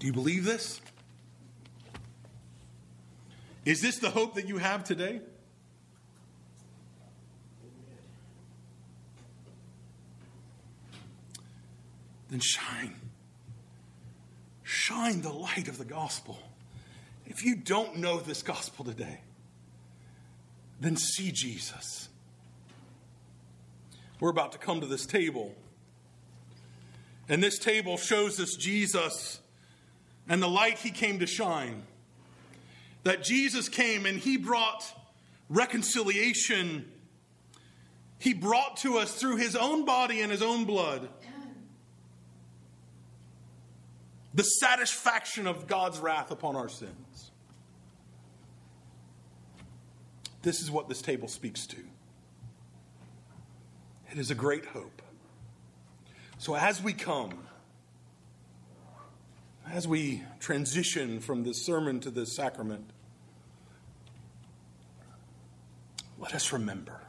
Do 0.00 0.06
you 0.06 0.12
believe 0.14 0.44
this? 0.44 0.80
Is 3.66 3.82
this 3.82 3.98
the 3.98 4.10
hope 4.10 4.34
that 4.34 4.48
you 4.48 4.56
have 4.56 4.82
today? 4.82 5.20
Then 12.30 12.40
shine. 12.40 12.94
Shine 14.62 15.20
the 15.20 15.32
light 15.32 15.68
of 15.68 15.76
the 15.76 15.84
gospel. 15.84 16.38
If 17.26 17.44
you 17.44 17.54
don't 17.54 17.98
know 17.98 18.20
this 18.20 18.42
gospel 18.42 18.86
today, 18.86 19.20
then 20.80 20.96
see 20.96 21.30
Jesus. 21.30 22.08
We're 24.18 24.30
about 24.30 24.52
to 24.52 24.58
come 24.58 24.80
to 24.80 24.86
this 24.86 25.04
table. 25.04 25.54
And 27.28 27.42
this 27.42 27.58
table 27.58 27.98
shows 27.98 28.40
us 28.40 28.56
Jesus 28.58 29.40
and 30.30 30.40
the 30.40 30.48
light 30.48 30.78
he 30.78 30.90
came 30.90 31.18
to 31.18 31.26
shine. 31.26 31.82
That 33.02 33.22
Jesus 33.22 33.68
came 33.68 34.06
and 34.06 34.18
he 34.18 34.36
brought 34.36 34.84
reconciliation. 35.48 36.90
He 38.18 38.32
brought 38.32 38.78
to 38.78 38.98
us 38.98 39.12
through 39.12 39.36
his 39.36 39.56
own 39.56 39.84
body 39.84 40.22
and 40.22 40.30
his 40.30 40.40
own 40.40 40.64
blood 40.64 41.08
the 44.32 44.44
satisfaction 44.44 45.48
of 45.48 45.66
God's 45.66 45.98
wrath 45.98 46.30
upon 46.30 46.54
our 46.54 46.68
sins. 46.68 47.32
This 50.42 50.60
is 50.60 50.70
what 50.70 50.88
this 50.88 51.02
table 51.02 51.26
speaks 51.26 51.66
to. 51.66 51.76
It 54.12 54.18
is 54.18 54.30
a 54.30 54.36
great 54.36 54.66
hope. 54.66 55.02
So, 56.38 56.54
as 56.54 56.80
we 56.80 56.92
come, 56.92 57.46
as 59.68 59.86
we 59.86 60.22
transition 60.38 61.20
from 61.20 61.44
this 61.44 61.64
sermon 61.64 62.00
to 62.00 62.10
this 62.10 62.32
sacrament, 62.32 62.90
let 66.18 66.34
us 66.34 66.52
remember 66.52 67.00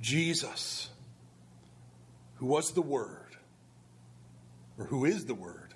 Jesus, 0.00 0.88
who 2.36 2.46
was 2.46 2.72
the 2.72 2.82
Word 2.82 3.36
or 4.78 4.86
who 4.86 5.04
is 5.04 5.26
the 5.26 5.34
Word, 5.34 5.74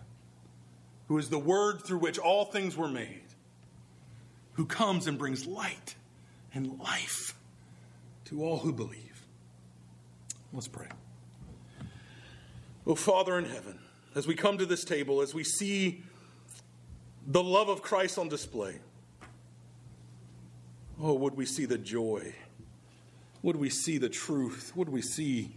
who 1.09 1.18
is 1.18 1.28
the 1.28 1.38
Word 1.38 1.83
through 1.83 1.98
which 1.98 2.18
all 2.18 2.46
things 2.46 2.76
were 2.76 2.88
made, 2.88 3.22
who 4.54 4.64
comes 4.64 5.07
and 5.07 5.18
brings 5.18 5.46
light 5.46 5.94
and 6.54 6.78
life 6.80 7.35
to 8.26 8.42
all 8.42 8.59
who 8.59 8.72
believe. 8.72 9.26
Let's 10.52 10.68
pray. 10.68 10.88
Oh, 12.87 12.94
Father 12.94 13.38
in 13.38 13.44
heaven, 13.44 13.78
as 14.14 14.27
we 14.27 14.35
come 14.35 14.59
to 14.59 14.66
this 14.66 14.85
table, 14.85 15.20
as 15.20 15.35
we 15.35 15.44
see 15.44 16.03
the 17.27 17.42
love 17.42 17.68
of 17.68 17.83
Christ 17.83 18.18
on 18.18 18.29
display, 18.29 18.77
oh, 21.00 21.14
would 21.14 21.37
we 21.37 21.46
see 21.46 21.64
the 21.64 21.79
joy? 21.79 22.35
Would 23.42 23.57
we 23.57 23.70
see 23.70 23.98
the 23.98 24.09
truth? 24.09 24.72
Would 24.74 24.88
we 24.88 25.03
see 25.03 25.50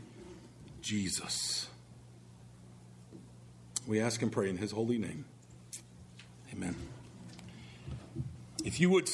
Jesus? 0.81 1.69
We 3.85 4.01
ask 4.01 4.21
and 4.21 4.31
pray 4.31 4.49
in 4.49 4.57
his 4.57 4.71
holy 4.71 4.97
name. 4.97 5.25
Amen. 6.51 6.75
If 8.65 8.81
you 8.81 8.89
would 8.89 9.07